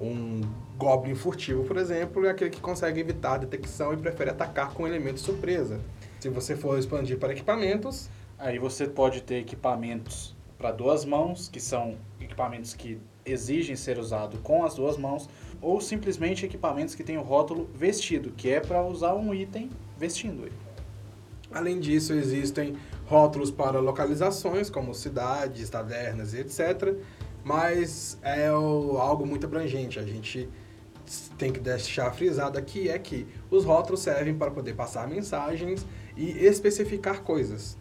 Um 0.00 0.42
Goblin 0.76 1.14
furtivo, 1.14 1.64
por 1.64 1.76
exemplo, 1.76 2.24
é 2.26 2.30
aquele 2.30 2.50
que 2.50 2.60
consegue 2.60 3.00
evitar 3.00 3.34
a 3.34 3.38
detecção 3.38 3.92
e 3.92 3.96
prefere 3.96 4.30
atacar 4.30 4.72
com 4.72 4.84
um 4.84 4.86
elemento 4.86 5.18
surpresa. 5.18 5.80
Se 6.20 6.28
você 6.28 6.56
for 6.56 6.78
expandir 6.78 7.18
para 7.18 7.32
equipamentos, 7.32 8.08
Aí 8.38 8.56
você 8.56 8.86
pode 8.86 9.22
ter 9.22 9.40
equipamentos 9.40 10.36
para 10.56 10.70
duas 10.70 11.04
mãos, 11.04 11.48
que 11.48 11.60
são 11.60 11.96
equipamentos 12.20 12.72
que 12.72 13.00
exigem 13.26 13.74
ser 13.74 13.98
usado 13.98 14.38
com 14.38 14.64
as 14.64 14.76
duas 14.76 14.96
mãos, 14.96 15.28
ou 15.60 15.80
simplesmente 15.80 16.46
equipamentos 16.46 16.94
que 16.94 17.02
têm 17.02 17.18
o 17.18 17.22
rótulo 17.22 17.68
vestido, 17.74 18.30
que 18.30 18.50
é 18.50 18.60
para 18.60 18.84
usar 18.84 19.14
um 19.14 19.34
item 19.34 19.70
vestindo 19.96 20.42
ele. 20.42 20.56
Além 21.50 21.80
disso, 21.80 22.12
existem 22.12 22.76
rótulos 23.06 23.50
para 23.50 23.80
localizações, 23.80 24.68
como 24.68 24.94
cidades, 24.94 25.68
tavernas 25.68 26.34
e 26.34 26.40
etc. 26.40 26.94
Mas 27.42 28.18
é 28.22 28.48
algo 28.48 29.26
muito 29.26 29.46
abrangente. 29.46 29.98
A 29.98 30.04
gente 30.04 30.48
tem 31.38 31.50
que 31.50 31.58
deixar 31.58 32.12
frisado 32.12 32.58
aqui 32.58 32.88
é 32.88 32.98
que 32.98 33.26
os 33.50 33.64
rótulos 33.64 34.00
servem 34.00 34.34
para 34.34 34.50
poder 34.50 34.74
passar 34.74 35.08
mensagens 35.08 35.86
e 36.16 36.30
especificar 36.44 37.22
coisas. 37.22 37.77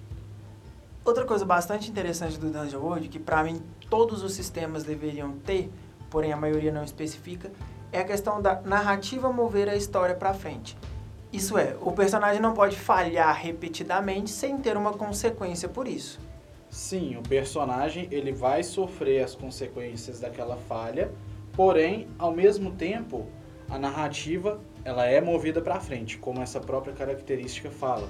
Outra 1.07 1.23
coisa 1.23 1.45
bastante 1.45 1.89
interessante 1.89 2.37
do 2.37 2.49
Dungeon 2.49 2.81
World, 2.81 3.07
que 3.07 3.17
pra 3.17 3.41
mim 3.41 3.61
todos 3.89 4.23
os 4.23 4.33
sistemas 4.33 4.83
deveriam 4.83 5.37
ter, 5.37 5.71
porém 6.09 6.33
a 6.33 6.35
maioria 6.35 6.69
não 6.69 6.83
especifica, 6.83 7.49
é 7.93 7.99
a 7.99 8.03
questão 8.03 8.41
da 8.41 8.59
narrativa 8.59 9.31
mover 9.31 9.69
a 9.69 9.75
história 9.77 10.13
pra 10.13 10.33
frente. 10.33 10.77
Isso 11.31 11.57
é, 11.57 11.77
o 11.79 11.93
personagem 11.93 12.41
não 12.41 12.53
pode 12.53 12.75
falhar 12.75 13.33
repetidamente 13.33 14.29
sem 14.29 14.57
ter 14.57 14.75
uma 14.75 14.91
consequência 14.91 15.69
por 15.69 15.87
isso. 15.87 16.19
Sim, 16.69 17.15
o 17.15 17.21
personagem 17.21 18.09
ele 18.11 18.33
vai 18.33 18.61
sofrer 18.61 19.23
as 19.23 19.33
consequências 19.33 20.19
daquela 20.19 20.57
falha, 20.57 21.09
porém, 21.53 22.09
ao 22.19 22.33
mesmo 22.33 22.73
tempo, 22.73 23.25
a 23.69 23.79
narrativa 23.79 24.59
ela 24.83 25.05
é 25.05 25.21
movida 25.21 25.61
para 25.61 25.79
frente, 25.79 26.17
como 26.17 26.41
essa 26.41 26.59
própria 26.59 26.93
característica 26.93 27.71
fala. 27.71 28.09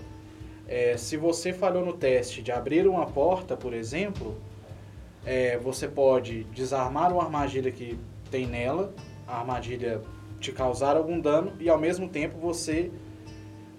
É, 0.68 0.98
se 0.98 1.16
você 1.16 1.54
falhou 1.54 1.86
no 1.86 1.94
teste 1.94 2.42
de 2.42 2.52
abrir 2.52 2.88
uma 2.88 3.06
porta, 3.06 3.56
por 3.56 3.74
exemplo, 3.74 4.36
é, 5.26 5.58
você 5.58 5.88
pode 5.88 6.44
desarmar 6.46 7.14
uma 7.14 7.24
armadilha 7.24 7.72
que 7.72 7.98
tem 8.30 8.46
nela, 8.46 8.94
a 9.28 9.40
armadilha 9.40 10.02
te 10.40 10.52
causar 10.52 10.96
algum 10.98 11.20
dano 11.20 11.54
e 11.60 11.70
ao 11.70 11.80
mesmo 11.80 12.08
tempo 12.08 12.38
você 12.38 12.92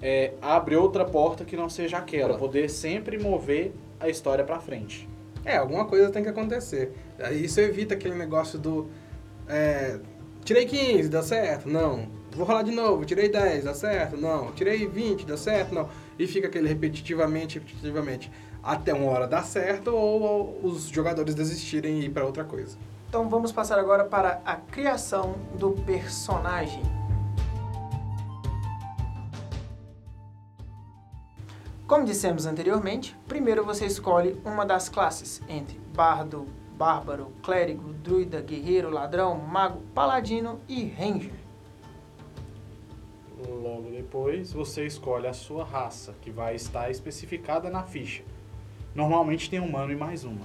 é, 0.00 0.32
abre 0.40 0.76
outra 0.76 1.04
porta 1.04 1.44
que 1.44 1.56
não 1.56 1.68
seja 1.68 1.98
aquela, 1.98 2.30
pra 2.30 2.38
poder 2.38 2.68
sempre 2.68 3.18
mover 3.18 3.72
a 4.00 4.08
história 4.08 4.44
para 4.44 4.58
frente. 4.58 5.08
É, 5.44 5.56
alguma 5.56 5.84
coisa 5.86 6.10
tem 6.10 6.22
que 6.22 6.28
acontecer. 6.28 6.92
Isso 7.32 7.60
evita 7.60 7.94
aquele 7.94 8.14
negócio 8.14 8.58
do. 8.58 8.88
é, 9.48 9.98
tirei 10.44 10.66
15, 10.66 11.08
dá 11.08 11.22
certo? 11.22 11.68
Não. 11.68 12.08
Vou 12.32 12.46
rolar 12.46 12.62
de 12.62 12.70
novo, 12.70 13.04
tirei 13.04 13.28
10, 13.28 13.64
dá 13.64 13.74
certo? 13.74 14.16
Não. 14.16 14.52
Tirei 14.52 14.86
20, 14.86 15.26
dá 15.26 15.36
certo? 15.36 15.74
Não. 15.74 15.88
E 16.18 16.26
fica 16.26 16.48
aquele 16.48 16.68
repetitivamente, 16.68 17.58
repetitivamente, 17.58 18.30
até 18.62 18.92
uma 18.92 19.10
hora 19.10 19.26
dar 19.26 19.44
certo 19.44 19.88
ou, 19.88 20.22
ou 20.22 20.60
os 20.64 20.88
jogadores 20.88 21.34
desistirem 21.34 22.00
e 22.00 22.06
ir 22.06 22.10
para 22.10 22.24
outra 22.24 22.44
coisa. 22.44 22.76
Então 23.08 23.28
vamos 23.28 23.52
passar 23.52 23.78
agora 23.78 24.04
para 24.04 24.42
a 24.44 24.56
criação 24.56 25.36
do 25.58 25.70
personagem. 25.70 26.82
Como 31.86 32.04
dissemos 32.04 32.44
anteriormente, 32.44 33.16
primeiro 33.26 33.64
você 33.64 33.86
escolhe 33.86 34.38
uma 34.44 34.66
das 34.66 34.90
classes 34.90 35.40
entre 35.48 35.80
bardo, 35.94 36.46
bárbaro, 36.76 37.32
clérigo, 37.42 37.94
druida, 37.94 38.42
guerreiro, 38.42 38.90
ladrão, 38.90 39.38
mago, 39.38 39.80
paladino 39.94 40.60
e 40.68 40.84
ranger. 40.84 41.37
Logo 43.46 43.90
depois, 43.92 44.52
você 44.52 44.84
escolhe 44.84 45.28
a 45.28 45.32
sua 45.32 45.62
raça, 45.62 46.12
que 46.20 46.28
vai 46.28 46.56
estar 46.56 46.90
especificada 46.90 47.70
na 47.70 47.84
ficha. 47.84 48.24
Normalmente 48.94 49.48
tem 49.48 49.60
humano 49.60 49.92
e 49.92 49.96
mais 49.96 50.24
uma. 50.24 50.44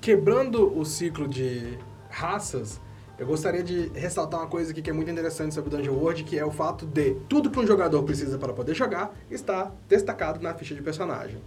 Quebrando 0.00 0.76
o 0.76 0.84
ciclo 0.84 1.28
de 1.28 1.78
raças, 2.10 2.80
eu 3.16 3.24
gostaria 3.24 3.62
de 3.62 3.92
ressaltar 3.94 4.40
uma 4.40 4.48
coisa 4.48 4.72
aqui 4.72 4.82
que 4.82 4.90
é 4.90 4.92
muito 4.92 5.08
interessante 5.08 5.54
sobre 5.54 5.70
Dungeon 5.70 5.94
World, 5.94 6.24
que 6.24 6.36
é 6.36 6.44
o 6.44 6.50
fato 6.50 6.84
de 6.84 7.14
tudo 7.28 7.48
que 7.48 7.60
um 7.60 7.66
jogador 7.66 8.02
precisa 8.02 8.38
para 8.38 8.52
poder 8.52 8.74
jogar 8.74 9.14
está 9.30 9.70
destacado 9.88 10.42
na 10.42 10.52
ficha 10.52 10.74
de 10.74 10.82
personagem. 10.82 11.38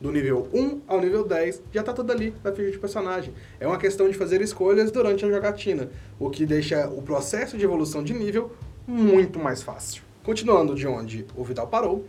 Do 0.00 0.10
nível 0.10 0.48
1 0.52 0.80
ao 0.88 1.00
nível 1.00 1.24
10, 1.24 1.62
já 1.70 1.80
está 1.80 1.92
tudo 1.92 2.10
ali 2.10 2.34
na 2.42 2.50
ficha 2.50 2.72
de 2.72 2.78
personagem. 2.78 3.32
É 3.60 3.66
uma 3.68 3.78
questão 3.78 4.08
de 4.08 4.18
fazer 4.18 4.40
escolhas 4.40 4.90
durante 4.90 5.24
a 5.24 5.30
jogatina, 5.30 5.88
o 6.18 6.28
que 6.28 6.44
deixa 6.44 6.88
o 6.88 7.00
processo 7.00 7.56
de 7.56 7.64
evolução 7.64 8.02
de 8.02 8.12
nível 8.12 8.50
muito 8.86 9.38
mais 9.38 9.62
fácil. 9.62 10.02
Continuando 10.22 10.74
de 10.74 10.86
onde 10.86 11.26
o 11.36 11.44
Vidal 11.44 11.66
parou, 11.66 12.06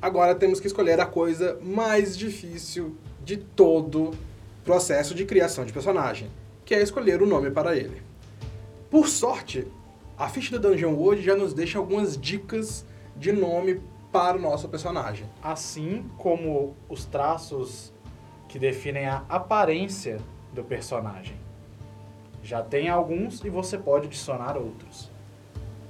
agora 0.00 0.34
temos 0.34 0.60
que 0.60 0.66
escolher 0.66 1.00
a 1.00 1.06
coisa 1.06 1.58
mais 1.62 2.16
difícil 2.16 2.96
de 3.24 3.36
todo 3.36 4.12
processo 4.64 5.14
de 5.14 5.24
criação 5.24 5.64
de 5.64 5.72
personagem, 5.72 6.30
que 6.64 6.74
é 6.74 6.82
escolher 6.82 7.22
o 7.22 7.26
nome 7.26 7.50
para 7.50 7.76
ele. 7.76 8.02
Por 8.90 9.08
sorte, 9.08 9.66
a 10.18 10.28
ficha 10.28 10.58
do 10.58 10.68
Dungeon 10.68 10.94
World 10.94 11.22
já 11.22 11.34
nos 11.34 11.52
deixa 11.52 11.78
algumas 11.78 12.16
dicas 12.16 12.84
de 13.16 13.32
nome 13.32 13.80
para 14.12 14.36
o 14.36 14.40
nosso 14.40 14.68
personagem. 14.68 15.28
Assim 15.42 16.04
como 16.16 16.74
os 16.88 17.04
traços 17.04 17.92
que 18.48 18.58
definem 18.58 19.06
a 19.06 19.24
aparência 19.28 20.18
do 20.52 20.64
personagem. 20.64 21.36
Já 22.42 22.62
tem 22.62 22.88
alguns 22.88 23.44
e 23.44 23.50
você 23.50 23.76
pode 23.76 24.06
adicionar 24.06 24.56
outros. 24.56 25.05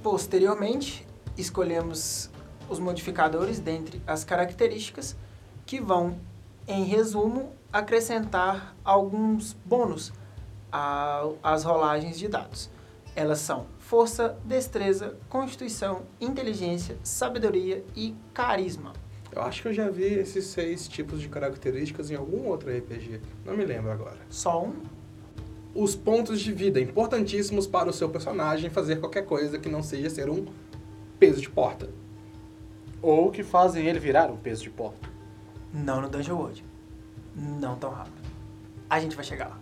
Posteriormente, 0.09 1.05
escolhemos 1.37 2.29
os 2.69 2.79
modificadores 2.79 3.59
dentre 3.59 4.01
as 4.07 4.23
características 4.23 5.17
que 5.65 5.81
vão, 5.81 6.17
em 6.65 6.85
resumo, 6.85 7.51
acrescentar 7.73 8.73
alguns 8.85 9.51
bônus 9.65 10.13
às 11.43 11.65
rolagens 11.65 12.17
de 12.17 12.29
dados. 12.29 12.69
Elas 13.17 13.39
são 13.39 13.67
força, 13.79 14.39
destreza, 14.45 15.17
constituição, 15.27 16.03
inteligência, 16.21 16.97
sabedoria 17.03 17.83
e 17.93 18.15
carisma. 18.33 18.93
Eu 19.29 19.41
acho 19.41 19.61
que 19.61 19.67
eu 19.67 19.73
já 19.73 19.89
vi 19.89 20.05
esses 20.05 20.45
seis 20.45 20.87
tipos 20.87 21.19
de 21.19 21.27
características 21.27 22.09
em 22.09 22.15
algum 22.15 22.47
outro 22.47 22.69
RPG. 22.69 23.19
Não 23.45 23.57
me 23.57 23.65
lembro 23.65 23.91
agora. 23.91 24.19
Só 24.29 24.63
um 24.63 24.83
Os 25.75 25.95
pontos 25.95 26.41
de 26.41 26.51
vida, 26.51 26.79
importantíssimos 26.79 27.67
para 27.67 27.89
o 27.89 27.93
seu 27.93 28.09
personagem 28.09 28.69
fazer 28.69 28.99
qualquer 28.99 29.25
coisa 29.25 29.59
que 29.59 29.69
não 29.69 29.83
seja 29.83 30.09
ser 30.09 30.29
um 30.29 30.45
peso 31.19 31.41
de 31.41 31.49
porta. 31.49 31.89
Ou 33.01 33.31
que 33.31 33.43
fazem 33.43 33.85
ele 33.85 33.99
virar 33.99 34.31
um 34.31 34.37
peso 34.37 34.63
de 34.63 34.69
porta. 34.69 35.07
não 35.71 36.01
no 36.01 36.09
Dungeon 36.09 36.37
World. 36.37 36.65
Não 37.35 37.75
tão 37.75 37.91
rápido. 37.91 38.27
A 38.89 38.99
gente 38.99 39.15
vai 39.15 39.23
chegar 39.23 39.49
lá. 39.49 39.59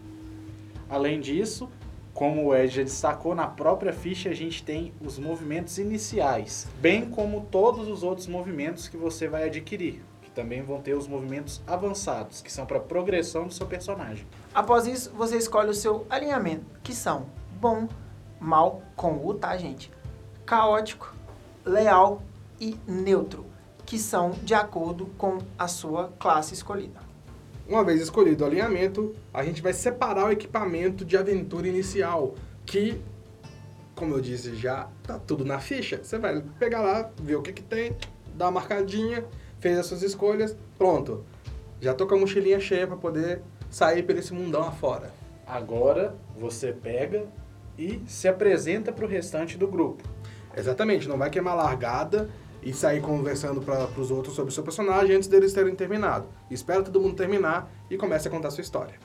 Além 0.87 1.19
disso, 1.19 1.69
como 2.13 2.45
o 2.45 2.55
Ed 2.55 2.73
já 2.73 2.83
destacou, 2.83 3.35
na 3.35 3.47
própria 3.47 3.91
ficha 3.91 4.29
a 4.29 4.33
gente 4.33 4.63
tem 4.63 4.93
os 5.01 5.19
movimentos 5.19 5.77
iniciais, 5.77 6.65
bem 6.79 7.09
como 7.09 7.47
todos 7.51 7.89
os 7.89 8.03
outros 8.03 8.27
movimentos 8.27 8.87
que 8.87 8.95
você 8.95 9.27
vai 9.27 9.43
adquirir, 9.43 10.01
que 10.21 10.31
também 10.31 10.61
vão 10.61 10.79
ter 10.79 10.95
os 10.95 11.09
movimentos 11.09 11.61
avançados, 11.67 12.41
que 12.41 12.49
são 12.49 12.65
para 12.65 12.79
progressão 12.79 13.47
do 13.47 13.53
seu 13.53 13.67
personagem. 13.67 14.25
Após 14.55 14.87
isso, 14.87 15.11
você 15.11 15.35
escolhe 15.35 15.69
o 15.69 15.73
seu 15.73 16.07
alinhamento, 16.09 16.63
que 16.81 16.95
são 16.95 17.25
bom, 17.59 17.89
mal, 18.39 18.81
com 18.95 19.17
U, 19.17 19.33
tá, 19.33 19.57
gente? 19.57 19.91
Caótico, 20.45 21.13
leal 21.65 22.23
e 22.57 22.79
neutro, 22.87 23.45
que 23.85 23.99
são 23.99 24.31
de 24.31 24.53
acordo 24.53 25.07
com 25.17 25.39
a 25.59 25.67
sua 25.67 26.13
classe 26.17 26.53
escolhida. 26.53 27.01
Uma 27.67 27.83
vez 27.83 27.99
escolhido 27.99 28.45
o 28.45 28.47
alinhamento, 28.47 29.13
a 29.33 29.43
gente 29.43 29.61
vai 29.61 29.73
separar 29.73 30.27
o 30.27 30.31
equipamento 30.31 31.03
de 31.03 31.17
aventura 31.17 31.67
inicial, 31.67 32.33
que, 32.65 33.01
como 33.93 34.13
eu 34.13 34.21
disse 34.21 34.55
já, 34.55 34.87
tá 35.03 35.19
tudo 35.19 35.43
na 35.43 35.59
ficha. 35.59 36.01
Você 36.01 36.17
vai 36.17 36.41
pegar 36.57 36.81
lá, 36.81 37.11
ver 37.21 37.35
o 37.35 37.41
que 37.41 37.51
que 37.51 37.63
tem, 37.63 37.93
dá 38.33 38.45
uma 38.45 38.61
marcadinha, 38.61 39.25
fez 39.59 39.77
as 39.77 39.85
suas 39.85 40.01
escolhas, 40.01 40.55
pronto. 40.77 41.25
Já 41.81 41.93
tô 41.93 42.07
com 42.07 42.15
a 42.15 42.19
mochilinha 42.19 42.59
cheia 42.61 42.87
para 42.87 42.95
poder 42.95 43.41
sair 43.75 44.03
por 44.03 44.15
esse 44.15 44.33
mundão 44.33 44.63
afora. 44.63 45.11
Agora 45.45 46.15
você 46.39 46.71
pega 46.71 47.25
e 47.77 48.01
se 48.07 48.25
apresenta 48.25 48.89
para 48.89 49.03
o 49.03 49.07
restante 49.07 49.57
do 49.57 49.67
grupo. 49.67 50.01
Exatamente, 50.55 51.09
não 51.09 51.17
vai 51.17 51.29
queimar 51.29 51.57
largada 51.57 52.29
e 52.63 52.73
sair 52.73 53.01
conversando 53.01 53.59
para 53.61 53.89
os 53.99 54.11
outros 54.11 54.33
sobre 54.33 54.49
o 54.49 54.53
seu 54.53 54.63
personagem 54.63 55.17
antes 55.17 55.27
deles 55.27 55.51
terem 55.51 55.75
terminado. 55.75 56.25
Espera 56.49 56.83
todo 56.83 57.01
mundo 57.01 57.17
terminar 57.17 57.69
e 57.89 57.97
comece 57.97 58.29
a 58.29 58.31
contar 58.31 58.47
a 58.47 58.51
sua 58.51 58.61
história. 58.61 58.97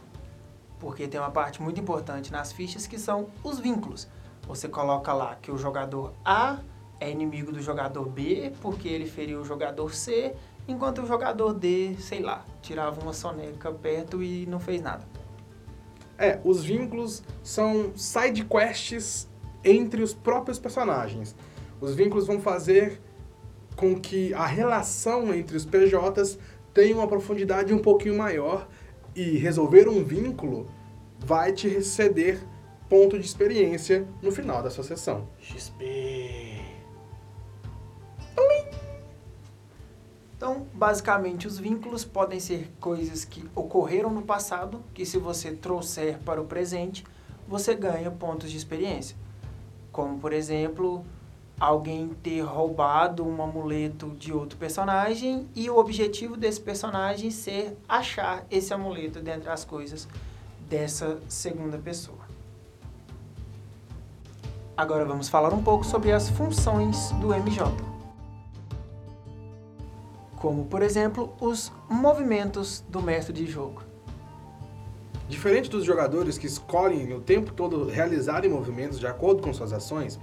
Porque 0.78 1.08
tem 1.08 1.18
uma 1.18 1.32
parte 1.32 1.60
muito 1.60 1.80
importante 1.80 2.30
nas 2.30 2.52
fichas 2.52 2.86
que 2.86 2.96
são 2.96 3.28
os 3.42 3.58
vínculos. 3.58 4.06
Você 4.46 4.68
coloca 4.68 5.12
lá 5.12 5.34
que 5.34 5.50
o 5.50 5.58
jogador 5.58 6.12
A 6.24 6.60
é 7.00 7.10
inimigo 7.10 7.50
do 7.50 7.60
jogador 7.60 8.08
B 8.08 8.52
porque 8.60 8.86
ele 8.86 9.06
feriu 9.06 9.40
o 9.40 9.44
jogador 9.44 9.92
C, 9.92 10.32
enquanto 10.70 11.02
o 11.02 11.06
jogador 11.06 11.52
D, 11.52 11.96
sei 11.98 12.20
lá, 12.20 12.44
tirava 12.62 13.00
uma 13.00 13.12
soneca 13.12 13.72
perto 13.72 14.22
e 14.22 14.46
não 14.46 14.60
fez 14.60 14.80
nada. 14.80 15.06
É, 16.18 16.38
os 16.44 16.62
vínculos 16.62 17.22
são 17.42 17.92
side 17.96 18.44
quests 18.44 19.28
entre 19.64 20.02
os 20.02 20.12
próprios 20.12 20.58
personagens. 20.58 21.34
Os 21.80 21.94
vínculos 21.94 22.26
vão 22.26 22.40
fazer 22.40 23.00
com 23.74 23.98
que 23.98 24.34
a 24.34 24.46
relação 24.46 25.32
entre 25.34 25.56
os 25.56 25.64
PJs 25.64 26.38
tenha 26.74 26.94
uma 26.94 27.06
profundidade 27.06 27.72
um 27.72 27.78
pouquinho 27.78 28.16
maior 28.16 28.68
e 29.16 29.38
resolver 29.38 29.88
um 29.88 30.04
vínculo 30.04 30.68
vai 31.18 31.52
te 31.52 31.82
ceder 31.82 32.40
ponto 32.88 33.18
de 33.18 33.24
experiência 33.24 34.06
no 34.20 34.30
final 34.30 34.62
da 34.62 34.70
sua 34.70 34.84
sessão. 34.84 35.28
XP. 35.40 36.59
Então, 40.40 40.66
basicamente, 40.72 41.46
os 41.46 41.58
vínculos 41.58 42.02
podem 42.02 42.40
ser 42.40 42.72
coisas 42.80 43.26
que 43.26 43.46
ocorreram 43.54 44.08
no 44.08 44.22
passado, 44.22 44.82
que 44.94 45.04
se 45.04 45.18
você 45.18 45.52
trouxer 45.52 46.18
para 46.20 46.40
o 46.40 46.46
presente, 46.46 47.04
você 47.46 47.74
ganha 47.74 48.10
pontos 48.10 48.50
de 48.50 48.56
experiência. 48.56 49.14
Como, 49.92 50.18
por 50.18 50.32
exemplo, 50.32 51.04
alguém 51.60 52.08
ter 52.22 52.40
roubado 52.40 53.22
um 53.22 53.42
amuleto 53.42 54.16
de 54.18 54.32
outro 54.32 54.56
personagem 54.56 55.46
e 55.54 55.68
o 55.68 55.76
objetivo 55.76 56.38
desse 56.38 56.62
personagem 56.62 57.30
ser 57.30 57.76
achar 57.86 58.46
esse 58.50 58.72
amuleto 58.72 59.20
dentre 59.20 59.50
as 59.50 59.62
coisas 59.62 60.08
dessa 60.70 61.20
segunda 61.28 61.76
pessoa. 61.76 62.30
Agora 64.74 65.04
vamos 65.04 65.28
falar 65.28 65.52
um 65.52 65.62
pouco 65.62 65.84
sobre 65.84 66.12
as 66.12 66.30
funções 66.30 67.10
do 67.20 67.34
MJ 67.34 67.89
como 70.40 70.64
por 70.64 70.82
exemplo 70.82 71.32
os 71.38 71.70
movimentos 71.88 72.82
do 72.88 73.00
mestre 73.00 73.32
de 73.32 73.46
jogo. 73.46 73.82
Diferente 75.28 75.70
dos 75.70 75.84
jogadores 75.84 76.38
que 76.38 76.46
escolhem 76.46 77.12
o 77.12 77.20
tempo 77.20 77.52
todo 77.52 77.84
realizarem 77.84 78.50
movimentos 78.50 78.98
de 78.98 79.06
acordo 79.06 79.42
com 79.42 79.52
suas 79.52 79.72
ações, 79.72 80.18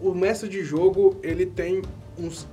o 0.00 0.14
mestre 0.14 0.48
de 0.48 0.62
jogo 0.62 1.16
ele 1.22 1.46
tem 1.46 1.82
uns 2.16 2.46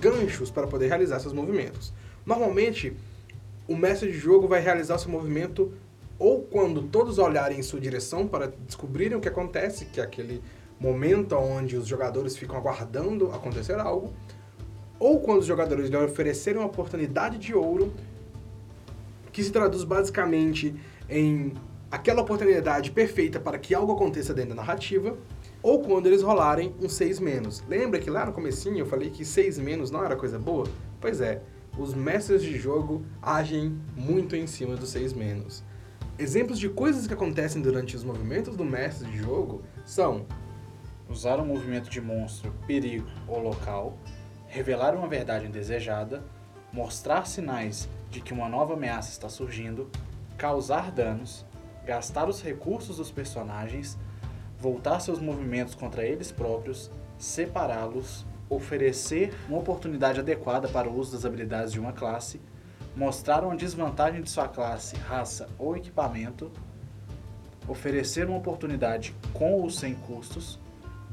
ganchos 0.00 0.50
para 0.50 0.66
poder 0.66 0.88
realizar 0.88 1.20
seus 1.20 1.34
movimentos. 1.34 1.92
Normalmente, 2.24 2.96
o 3.68 3.76
mestre 3.76 4.10
de 4.10 4.18
jogo 4.18 4.48
vai 4.48 4.60
realizar 4.60 4.98
seu 4.98 5.10
movimento 5.10 5.72
ou 6.18 6.42
quando 6.42 6.82
todos 6.82 7.18
olharem 7.18 7.58
em 7.58 7.62
sua 7.62 7.78
direção 7.78 8.26
para 8.26 8.48
descobrirem 8.48 9.18
o 9.18 9.20
que 9.20 9.28
acontece, 9.28 9.84
que 9.86 10.00
é 10.00 10.02
aquele 10.02 10.42
momento 10.78 11.36
onde 11.36 11.76
os 11.76 11.86
jogadores 11.86 12.36
ficam 12.36 12.56
aguardando 12.56 13.30
acontecer 13.32 13.78
algo, 13.78 14.12
ou 15.00 15.18
quando 15.18 15.40
os 15.40 15.46
jogadores 15.46 15.88
lhe 15.88 15.96
oferecerem 15.96 16.60
uma 16.60 16.68
oportunidade 16.68 17.38
de 17.38 17.54
ouro, 17.54 17.92
que 19.32 19.42
se 19.42 19.50
traduz 19.50 19.82
basicamente 19.82 20.76
em 21.08 21.54
aquela 21.90 22.20
oportunidade 22.20 22.90
perfeita 22.90 23.40
para 23.40 23.58
que 23.58 23.74
algo 23.74 23.92
aconteça 23.92 24.34
dentro 24.34 24.50
da 24.50 24.56
narrativa, 24.56 25.16
ou 25.62 25.80
quando 25.80 26.06
eles 26.06 26.22
rolarem 26.22 26.74
um 26.80 26.88
6 26.88 27.18
menos. 27.18 27.64
Lembra 27.66 27.98
que 27.98 28.10
lá 28.10 28.26
no 28.26 28.32
comecinho 28.32 28.78
eu 28.78 28.86
falei 28.86 29.10
que 29.10 29.24
6 29.24 29.58
menos 29.58 29.90
não 29.90 30.04
era 30.04 30.14
coisa 30.14 30.38
boa? 30.38 30.66
Pois 31.00 31.20
é, 31.20 31.42
os 31.78 31.94
mestres 31.94 32.42
de 32.42 32.58
jogo 32.58 33.02
agem 33.22 33.76
muito 33.96 34.36
em 34.36 34.46
cima 34.46 34.76
do 34.76 34.86
6 34.86 35.14
menos. 35.14 35.64
Exemplos 36.18 36.58
de 36.58 36.68
coisas 36.68 37.06
que 37.06 37.14
acontecem 37.14 37.62
durante 37.62 37.96
os 37.96 38.04
movimentos 38.04 38.54
do 38.54 38.64
mestre 38.64 39.10
de 39.10 39.18
jogo 39.18 39.62
são 39.86 40.26
Usar 41.10 41.40
um 41.40 41.44
movimento 41.44 41.90
de 41.90 42.00
monstro, 42.00 42.54
perigo 42.68 43.08
ou 43.26 43.40
local, 43.40 43.98
revelar 44.50 44.96
uma 44.96 45.06
verdade 45.06 45.46
indesejada, 45.46 46.24
mostrar 46.72 47.24
sinais 47.24 47.88
de 48.10 48.20
que 48.20 48.32
uma 48.32 48.48
nova 48.48 48.74
ameaça 48.74 49.10
está 49.10 49.28
surgindo, 49.28 49.88
causar 50.36 50.90
danos, 50.90 51.46
gastar 51.86 52.28
os 52.28 52.42
recursos 52.42 52.96
dos 52.96 53.12
personagens, 53.12 53.96
voltar 54.58 54.98
seus 54.98 55.20
movimentos 55.20 55.76
contra 55.76 56.04
eles 56.04 56.32
próprios, 56.32 56.90
separá-los, 57.16 58.26
oferecer 58.48 59.32
uma 59.48 59.58
oportunidade 59.58 60.18
adequada 60.18 60.68
para 60.68 60.88
o 60.88 60.98
uso 60.98 61.12
das 61.12 61.24
habilidades 61.24 61.72
de 61.72 61.78
uma 61.78 61.92
classe, 61.92 62.40
mostrar 62.96 63.44
uma 63.44 63.56
desvantagem 63.56 64.20
de 64.20 64.28
sua 64.28 64.48
classe, 64.48 64.96
raça 64.96 65.48
ou 65.60 65.76
equipamento, 65.76 66.50
oferecer 67.68 68.26
uma 68.26 68.38
oportunidade 68.38 69.14
com 69.32 69.52
ou 69.52 69.70
sem 69.70 69.94
custos, 69.94 70.58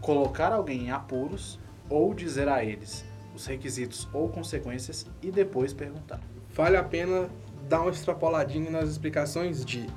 colocar 0.02 0.52
alguém 0.52 0.86
em 0.86 0.92
apuros 0.92 1.60
ou 1.88 2.16
dizer 2.16 2.50
a 2.50 2.66
eles 2.66 3.06
os 3.38 3.46
requisitos 3.46 4.08
ou 4.12 4.28
consequências 4.28 5.06
e 5.22 5.32
depois 5.32 5.72
perguntar. 5.74 6.20
vale 6.50 6.76
a 6.76 6.84
pena 6.84 7.30
dar 7.70 7.82
uma 7.82 7.92
extrapoladinha 7.92 8.72
nas 8.72 8.90
explicações 8.90 9.64
de 9.64 9.88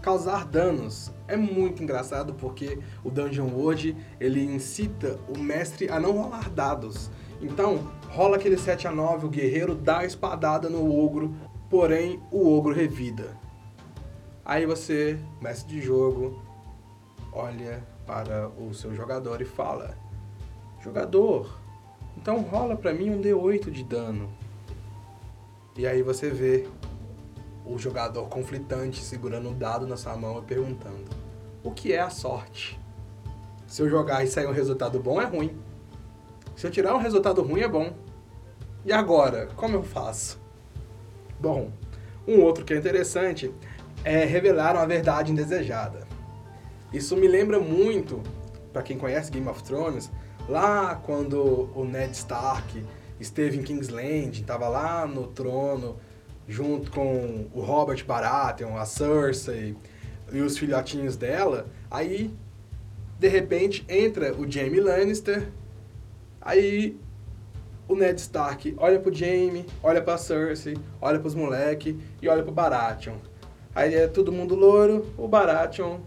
causar 0.00 0.44
danos. 0.44 1.10
É 1.26 1.36
muito 1.36 1.82
engraçado 1.82 2.34
porque 2.34 2.78
o 3.02 3.10
Dungeon 3.10 3.48
World 3.48 3.96
ele 4.20 4.44
incita 4.44 5.18
o 5.34 5.38
mestre 5.38 5.88
a 5.88 5.98
não 5.98 6.12
rolar 6.12 6.48
dados. 6.50 7.10
Então, 7.40 7.90
rola 8.10 8.36
aquele 8.36 8.56
7 8.56 8.86
a 8.86 8.92
9, 8.92 9.26
o 9.26 9.30
guerreiro 9.30 9.74
dá 9.74 9.98
a 10.00 10.04
espadada 10.04 10.68
no 10.68 10.96
ogro, 10.96 11.34
porém 11.68 12.22
o 12.30 12.56
ogro 12.56 12.72
revida. 12.72 13.36
Aí 14.44 14.66
você, 14.66 15.18
mestre 15.40 15.74
de 15.74 15.80
jogo, 15.80 16.40
olha 17.32 17.82
para 18.06 18.48
o 18.50 18.72
seu 18.72 18.94
jogador 18.94 19.40
e 19.40 19.46
fala: 19.46 19.96
Jogador, 20.82 21.63
então 22.16 22.40
rola 22.40 22.76
pra 22.76 22.92
mim 22.92 23.10
um 23.10 23.20
D8 23.20 23.70
de 23.70 23.84
dano. 23.84 24.30
E 25.76 25.86
aí 25.86 26.02
você 26.02 26.30
vê 26.30 26.66
o 27.64 27.78
jogador 27.78 28.28
conflitante 28.28 29.00
segurando 29.02 29.50
o 29.50 29.54
dado 29.54 29.86
na 29.86 29.96
sua 29.96 30.16
mão 30.16 30.38
e 30.38 30.42
perguntando: 30.42 31.04
O 31.62 31.70
que 31.70 31.92
é 31.92 32.00
a 32.00 32.10
sorte? 32.10 32.78
Se 33.66 33.82
eu 33.82 33.88
jogar 33.88 34.22
e 34.22 34.28
sair 34.28 34.46
um 34.46 34.52
resultado 34.52 35.00
bom, 35.00 35.20
é 35.20 35.24
ruim. 35.24 35.58
Se 36.54 36.66
eu 36.66 36.70
tirar 36.70 36.94
um 36.94 36.98
resultado 36.98 37.42
ruim 37.42 37.62
é 37.62 37.68
bom. 37.68 37.92
E 38.84 38.92
agora, 38.92 39.48
como 39.56 39.74
eu 39.74 39.82
faço? 39.82 40.38
Bom, 41.40 41.70
um 42.28 42.40
outro 42.40 42.64
que 42.64 42.72
é 42.72 42.76
interessante 42.76 43.52
é 44.04 44.24
revelar 44.24 44.76
uma 44.76 44.86
verdade 44.86 45.32
indesejada. 45.32 46.06
Isso 46.92 47.16
me 47.16 47.26
lembra 47.26 47.58
muito, 47.58 48.22
para 48.72 48.82
quem 48.82 48.96
conhece 48.96 49.30
Game 49.30 49.48
of 49.48 49.62
Thrones, 49.64 50.10
lá 50.48 50.94
quando 50.96 51.70
o 51.74 51.84
Ned 51.84 52.12
Stark 52.12 52.84
esteve 53.18 53.58
em 53.58 53.62
King's 53.62 53.88
Landing, 53.88 54.40
estava 54.40 54.68
lá 54.68 55.06
no 55.06 55.26
trono 55.28 55.96
junto 56.46 56.90
com 56.90 57.46
o 57.54 57.60
Robert 57.60 58.04
Baratheon, 58.04 58.76
a 58.76 58.84
Cersei 58.84 59.76
e 60.32 60.40
os 60.40 60.58
filhotinhos 60.58 61.16
dela, 61.16 61.66
aí 61.90 62.34
de 63.18 63.28
repente 63.28 63.84
entra 63.88 64.34
o 64.34 64.50
Jaime 64.50 64.80
Lannister, 64.80 65.48
aí 66.40 66.98
o 67.88 67.94
Ned 67.94 68.20
Stark 68.20 68.74
olha 68.76 68.98
pro 68.98 69.14
Jaime, 69.14 69.66
olha 69.82 70.02
pra 70.02 70.18
Cersei, 70.18 70.76
olha 71.00 71.18
pros 71.18 71.34
moleque 71.34 71.98
e 72.20 72.28
olha 72.28 72.42
pro 72.42 72.52
Baratheon. 72.52 73.16
Aí 73.74 73.94
é 73.94 74.06
todo 74.06 74.32
mundo 74.32 74.54
louro, 74.54 75.06
o 75.18 75.26
Baratheon 75.26 75.98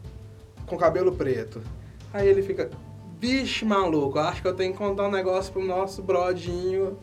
com 0.65 0.77
cabelo 0.77 1.11
preto. 1.11 1.61
Aí 2.13 2.27
ele 2.27 2.41
fica, 2.41 2.69
vixe 3.19 3.65
maluco, 3.65 4.19
acho 4.19 4.41
que 4.41 4.47
eu 4.47 4.55
tenho 4.55 4.71
que 4.71 4.77
contar 4.77 5.07
um 5.07 5.11
negócio 5.11 5.51
pro 5.51 5.63
nosso 5.63 6.03
brodinho 6.03 6.97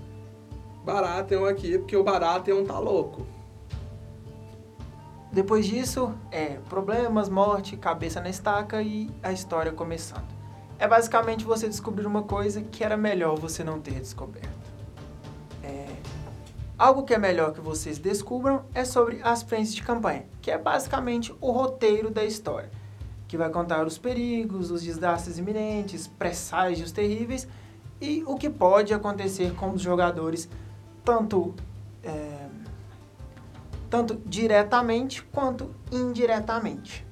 Baratheon 0.85 1.47
aqui, 1.47 1.79
porque 1.79 1.97
o 1.97 2.05
Baratheon 2.05 2.65
tá 2.65 2.79
louco. 2.79 3.27
Depois 5.33 5.67
disso, 5.67 6.15
é 6.31 6.59
problemas, 6.69 7.29
morte, 7.29 7.77
cabeça 7.77 8.21
na 8.21 8.29
estaca 8.29 8.81
e 8.83 9.11
a 9.23 9.33
história 9.33 9.73
começando. 9.73 10.29
É 10.79 10.87
basicamente 10.87 11.45
você 11.45 11.69
descobrir 11.69 12.07
uma 12.07 12.23
coisa 12.23 12.61
que 12.61 12.85
era 12.85 12.97
melhor 12.97 13.37
você 13.37 13.65
não 13.65 13.81
ter 13.81 13.95
descoberto. 13.95 14.49
É... 15.63 15.87
Algo 16.79 17.03
que 17.03 17.15
é 17.15 17.19
melhor 17.19 17.53
que 17.53 17.61
vocês 17.61 17.99
descubram 17.99 18.65
é 18.75 18.85
sobre 18.85 19.21
as 19.23 19.43
frentes 19.43 19.75
de 19.75 19.83
campanha, 19.83 20.27
que 20.41 20.51
é 20.51 20.59
basicamente 20.59 21.35
o 21.41 21.51
roteiro 21.51 22.11
da 22.11 22.25
história, 22.25 22.71
que 23.35 23.39
vai 23.39 23.51
contar 23.51 23.85
os 23.85 23.99
perigos, 23.99 24.71
os 24.71 24.81
desastres 24.81 25.39
iminentes, 25.39 26.07
presságios 26.07 26.93
terríveis 26.93 27.49
e 28.01 28.23
o 28.29 28.37
que 28.37 28.49
pode 28.49 28.95
acontecer 28.95 29.53
com 29.57 29.73
os 29.73 29.83
jogadores, 29.83 30.49
tanto 31.05 31.53
é, 32.05 32.47
tanto 33.91 34.23
diretamente 34.25 35.21
quanto 35.21 35.75
indiretamente. 35.91 37.05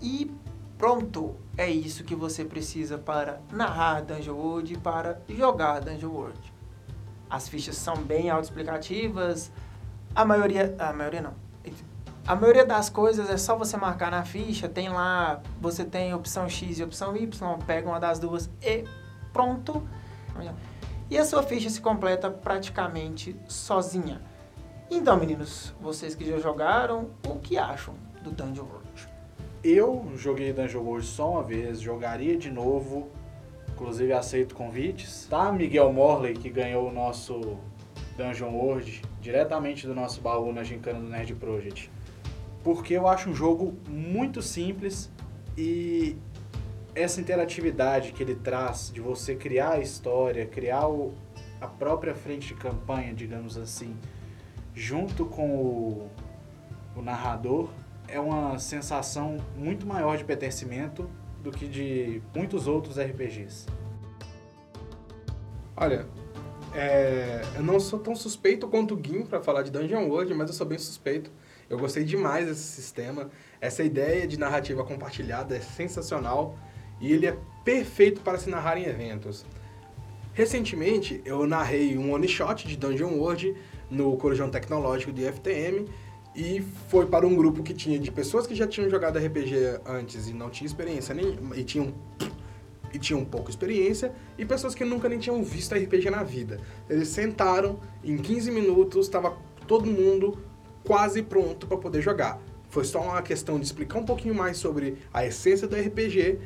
E 0.00 0.34
pronto, 0.78 1.36
é 1.58 1.70
isso 1.70 2.02
que 2.02 2.14
você 2.14 2.42
precisa 2.42 2.96
para 2.96 3.42
narrar 3.52 4.00
Dungeon 4.00 4.36
World 4.36 4.72
e 4.72 4.78
para 4.78 5.20
jogar 5.28 5.80
Dungeon 5.80 6.12
World. 6.12 6.54
As 7.28 7.46
fichas 7.46 7.76
são 7.76 7.96
bem 7.96 8.30
autoexplicativas, 8.30 9.52
a 10.14 10.24
maioria, 10.24 10.74
a 10.78 10.94
maioria 10.94 11.20
não. 11.20 11.41
A 12.24 12.36
maioria 12.36 12.64
das 12.64 12.88
coisas 12.88 13.28
é 13.28 13.36
só 13.36 13.56
você 13.56 13.76
marcar 13.76 14.08
na 14.08 14.24
ficha, 14.24 14.68
tem 14.68 14.88
lá, 14.88 15.42
você 15.60 15.84
tem 15.84 16.14
opção 16.14 16.48
X 16.48 16.78
e 16.78 16.84
opção 16.84 17.16
Y, 17.16 17.58
pega 17.66 17.88
uma 17.88 17.98
das 17.98 18.20
duas 18.20 18.48
e 18.62 18.84
pronto. 19.32 19.82
E 21.10 21.18
a 21.18 21.24
sua 21.24 21.42
ficha 21.42 21.68
se 21.68 21.80
completa 21.80 22.30
praticamente 22.30 23.34
sozinha. 23.48 24.22
Então, 24.88 25.16
meninos, 25.16 25.74
vocês 25.80 26.14
que 26.14 26.24
já 26.24 26.38
jogaram, 26.38 27.10
o 27.26 27.40
que 27.40 27.58
acham 27.58 27.94
do 28.22 28.30
Dungeon 28.30 28.66
World? 28.66 29.08
Eu 29.64 30.12
joguei 30.14 30.52
Dungeon 30.52 30.82
World 30.82 31.06
só 31.06 31.32
uma 31.32 31.42
vez, 31.42 31.80
jogaria 31.80 32.36
de 32.36 32.52
novo. 32.52 33.10
Inclusive 33.72 34.12
aceito 34.12 34.54
convites. 34.54 35.26
Tá, 35.28 35.50
Miguel 35.50 35.92
Morley, 35.92 36.34
que 36.34 36.50
ganhou 36.50 36.88
o 36.88 36.92
nosso 36.92 37.58
Dungeon 38.16 38.50
World 38.50 39.02
diretamente 39.20 39.88
do 39.88 39.94
nosso 39.94 40.20
baú 40.20 40.52
na 40.52 40.62
gincana 40.62 41.00
do 41.00 41.08
Nerd 41.08 41.34
Project. 41.34 41.90
Porque 42.62 42.94
eu 42.94 43.06
acho 43.08 43.28
um 43.28 43.34
jogo 43.34 43.74
muito 43.88 44.40
simples 44.40 45.10
e 45.56 46.16
essa 46.94 47.20
interatividade 47.20 48.12
que 48.12 48.22
ele 48.22 48.34
traz 48.34 48.90
de 48.92 49.00
você 49.00 49.34
criar 49.34 49.72
a 49.72 49.78
história, 49.80 50.46
criar 50.46 50.88
o, 50.88 51.14
a 51.60 51.66
própria 51.66 52.14
frente 52.14 52.48
de 52.48 52.54
campanha, 52.54 53.14
digamos 53.14 53.56
assim, 53.56 53.96
junto 54.74 55.24
com 55.24 55.48
o, 55.56 56.10
o 56.96 57.02
narrador, 57.02 57.70
é 58.08 58.20
uma 58.20 58.58
sensação 58.58 59.38
muito 59.56 59.86
maior 59.86 60.16
de 60.16 60.24
pertencimento 60.24 61.08
do 61.42 61.50
que 61.50 61.66
de 61.66 62.22
muitos 62.34 62.66
outros 62.66 62.98
RPGs. 62.98 63.66
Olha, 65.76 66.06
é, 66.74 67.42
eu 67.56 67.62
não 67.62 67.80
sou 67.80 67.98
tão 67.98 68.14
suspeito 68.14 68.68
quanto 68.68 68.94
o 68.94 69.00
Gim 69.02 69.24
para 69.24 69.42
falar 69.42 69.62
de 69.62 69.70
Dungeon 69.70 70.06
World, 70.08 70.32
mas 70.34 70.48
eu 70.48 70.54
sou 70.54 70.66
bem 70.66 70.78
suspeito. 70.78 71.30
Eu 71.72 71.78
gostei 71.78 72.04
demais 72.04 72.46
desse 72.46 72.64
sistema. 72.64 73.30
Essa 73.58 73.82
ideia 73.82 74.26
de 74.26 74.38
narrativa 74.38 74.84
compartilhada 74.84 75.56
é 75.56 75.60
sensacional 75.60 76.54
e 77.00 77.10
ele 77.10 77.26
é 77.26 77.34
perfeito 77.64 78.20
para 78.20 78.36
se 78.36 78.50
narrar 78.50 78.76
em 78.76 78.84
eventos. 78.84 79.46
Recentemente, 80.34 81.22
eu 81.24 81.46
narrei 81.46 81.96
um 81.96 82.12
one 82.12 82.28
shot 82.28 82.68
de 82.68 82.76
Dungeon 82.76 83.14
World 83.14 83.56
no 83.90 84.14
Corujão 84.18 84.50
Tecnológico 84.50 85.10
de 85.12 85.24
FTM 85.32 85.88
e 86.36 86.60
foi 86.90 87.06
para 87.06 87.26
um 87.26 87.34
grupo 87.34 87.62
que 87.62 87.72
tinha 87.72 87.98
de 87.98 88.12
pessoas 88.12 88.46
que 88.46 88.54
já 88.54 88.66
tinham 88.66 88.90
jogado 88.90 89.18
RPG 89.18 89.80
antes 89.86 90.28
e 90.28 90.34
não 90.34 90.50
tinham 90.50 90.66
experiência 90.66 91.14
nem 91.14 91.38
e 91.56 91.64
tinham 91.64 91.94
e 92.92 92.98
tinham 92.98 93.24
pouca 93.24 93.48
experiência 93.48 94.12
e 94.36 94.44
pessoas 94.44 94.74
que 94.74 94.84
nunca 94.84 95.08
nem 95.08 95.18
tinham 95.18 95.42
visto 95.42 95.74
RPG 95.74 96.10
na 96.10 96.22
vida. 96.22 96.60
Eles 96.90 97.08
sentaram 97.08 97.80
em 98.04 98.18
15 98.18 98.50
minutos, 98.50 99.06
estava 99.06 99.38
todo 99.66 99.86
mundo 99.86 100.51
quase 100.84 101.22
pronto 101.22 101.66
para 101.66 101.76
poder 101.76 102.02
jogar. 102.02 102.40
Foi 102.68 102.84
só 102.84 103.02
uma 103.02 103.22
questão 103.22 103.58
de 103.58 103.66
explicar 103.66 103.98
um 103.98 104.04
pouquinho 104.04 104.34
mais 104.34 104.56
sobre 104.56 104.98
a 105.12 105.26
essência 105.26 105.68
do 105.68 105.76
RPG 105.76 106.38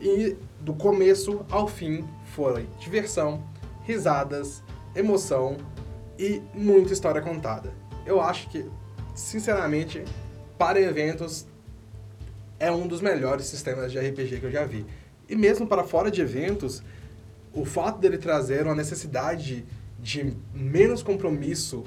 e 0.00 0.36
do 0.60 0.74
começo 0.74 1.44
ao 1.50 1.68
fim 1.68 2.04
foi 2.34 2.66
diversão, 2.80 3.42
risadas, 3.84 4.62
emoção 4.94 5.56
e 6.18 6.42
muita 6.54 6.92
história 6.92 7.20
contada. 7.20 7.72
Eu 8.06 8.20
acho 8.20 8.48
que, 8.48 8.68
sinceramente, 9.14 10.04
para 10.58 10.80
eventos 10.80 11.46
é 12.58 12.70
um 12.70 12.86
dos 12.86 13.00
melhores 13.00 13.46
sistemas 13.46 13.92
de 13.92 13.98
RPG 13.98 14.40
que 14.40 14.46
eu 14.46 14.50
já 14.50 14.64
vi. 14.64 14.86
E 15.28 15.36
mesmo 15.36 15.66
para 15.66 15.84
fora 15.84 16.10
de 16.10 16.20
eventos, 16.20 16.82
o 17.52 17.64
fato 17.64 17.98
dele 17.98 18.18
trazer 18.18 18.64
uma 18.64 18.74
necessidade 18.74 19.64
de 20.00 20.34
menos 20.52 21.02
compromisso 21.02 21.84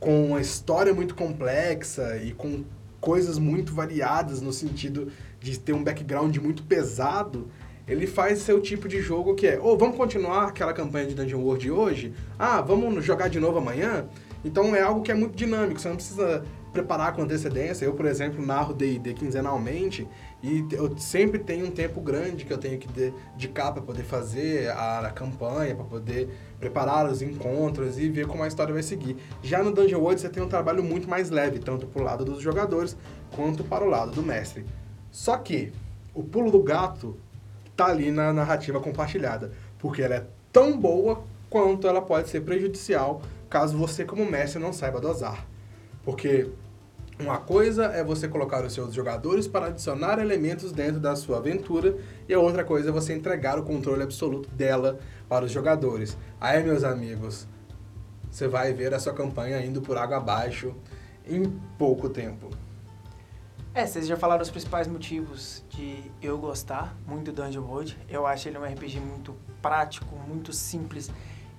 com 0.00 0.26
uma 0.26 0.40
história 0.40 0.92
muito 0.92 1.14
complexa 1.14 2.16
e 2.16 2.32
com 2.32 2.64
coisas 3.00 3.38
muito 3.38 3.72
variadas 3.72 4.40
no 4.40 4.52
sentido 4.52 5.12
de 5.38 5.58
ter 5.58 5.72
um 5.72 5.84
background 5.84 6.36
muito 6.38 6.62
pesado, 6.62 7.48
ele 7.86 8.06
faz 8.06 8.40
seu 8.40 8.60
tipo 8.60 8.88
de 8.88 9.00
jogo 9.00 9.34
que 9.34 9.46
é, 9.46 9.58
ou 9.58 9.74
oh, 9.74 9.76
vamos 9.76 9.96
continuar 9.96 10.48
aquela 10.48 10.72
campanha 10.72 11.06
de 11.06 11.14
Dungeon 11.14 11.40
World 11.40 11.62
de 11.62 11.70
hoje? 11.70 12.14
Ah, 12.38 12.60
vamos 12.60 13.04
jogar 13.04 13.28
de 13.28 13.38
novo 13.38 13.58
amanhã? 13.58 14.06
Então 14.44 14.74
é 14.74 14.80
algo 14.80 15.02
que 15.02 15.10
é 15.10 15.14
muito 15.14 15.36
dinâmico, 15.36 15.80
você 15.80 15.88
não 15.88 15.96
precisa 15.96 16.44
preparar 16.72 17.14
com 17.14 17.22
antecedência. 17.22 17.84
Eu, 17.84 17.94
por 17.94 18.06
exemplo, 18.06 18.44
narro 18.44 18.72
D&D 18.72 19.12
quinzenalmente 19.14 20.06
e 20.42 20.66
eu 20.72 20.96
sempre 20.96 21.38
tenho 21.38 21.66
um 21.66 21.70
tempo 21.70 22.00
grande 22.00 22.46
que 22.46 22.52
eu 22.52 22.56
tenho 22.56 22.78
que 22.78 22.88
dedicar 22.88 23.72
para 23.72 23.82
poder 23.82 24.04
fazer 24.04 24.70
a, 24.70 25.00
a 25.00 25.10
campanha, 25.10 25.74
para 25.74 25.84
poder 25.84 26.30
preparar 26.58 27.06
os 27.06 27.20
encontros 27.20 27.98
e 27.98 28.08
ver 28.08 28.26
como 28.26 28.42
a 28.42 28.48
história 28.48 28.72
vai 28.72 28.82
seguir. 28.82 29.16
Já 29.42 29.62
no 29.62 29.70
Dungeon 29.70 30.00
World 30.00 30.20
você 30.20 30.30
tem 30.30 30.42
um 30.42 30.48
trabalho 30.48 30.82
muito 30.82 31.08
mais 31.08 31.28
leve, 31.28 31.58
tanto 31.58 31.86
para 31.86 32.00
o 32.00 32.04
lado 32.04 32.24
dos 32.24 32.40
jogadores 32.40 32.96
quanto 33.34 33.62
para 33.62 33.84
o 33.84 33.88
lado 33.88 34.12
do 34.12 34.22
mestre. 34.22 34.64
Só 35.10 35.36
que 35.36 35.72
o 36.14 36.22
pulo 36.22 36.50
do 36.50 36.62
gato 36.62 37.16
tá 37.76 37.86
ali 37.86 38.10
na 38.10 38.32
narrativa 38.32 38.80
compartilhada, 38.80 39.52
porque 39.78 40.00
ela 40.00 40.14
é 40.14 40.26
tão 40.50 40.78
boa 40.78 41.22
quanto 41.50 41.86
ela 41.86 42.00
pode 42.00 42.30
ser 42.30 42.40
prejudicial 42.40 43.20
caso 43.50 43.76
você, 43.76 44.04
como 44.04 44.24
mestre, 44.24 44.62
não 44.62 44.72
saiba 44.72 45.00
dosar. 45.00 45.44
Porque 46.04 46.48
uma 47.20 47.38
coisa 47.38 47.84
é 47.86 48.02
você 48.02 48.26
colocar 48.26 48.64
os 48.64 48.72
seus 48.72 48.94
jogadores 48.94 49.46
para 49.46 49.66
adicionar 49.66 50.18
elementos 50.18 50.72
dentro 50.72 51.00
da 51.00 51.14
sua 51.14 51.38
aventura, 51.38 51.96
e 52.28 52.34
a 52.34 52.40
outra 52.40 52.64
coisa 52.64 52.88
é 52.88 52.92
você 52.92 53.14
entregar 53.14 53.58
o 53.58 53.62
controle 53.62 54.02
absoluto 54.02 54.48
dela 54.50 54.98
para 55.28 55.44
os 55.44 55.52
jogadores. 55.52 56.16
Aí, 56.40 56.62
meus 56.62 56.84
amigos, 56.84 57.46
você 58.30 58.48
vai 58.48 58.72
ver 58.72 58.94
a 58.94 58.98
sua 58.98 59.12
campanha 59.12 59.64
indo 59.64 59.80
por 59.80 59.96
água 59.96 60.16
abaixo 60.16 60.74
em 61.26 61.44
pouco 61.78 62.08
tempo. 62.08 62.48
É, 63.72 63.86
vocês 63.86 64.06
já 64.06 64.16
falaram 64.16 64.42
os 64.42 64.50
principais 64.50 64.88
motivos 64.88 65.64
de 65.68 66.10
eu 66.20 66.36
gostar 66.38 66.96
muito 67.06 67.30
do 67.30 67.42
Dungeon 67.42 67.62
World. 67.62 67.96
Eu 68.08 68.26
acho 68.26 68.48
ele 68.48 68.58
um 68.58 68.64
RPG 68.64 68.98
muito 68.98 69.34
prático, 69.62 70.16
muito 70.26 70.52
simples. 70.52 71.08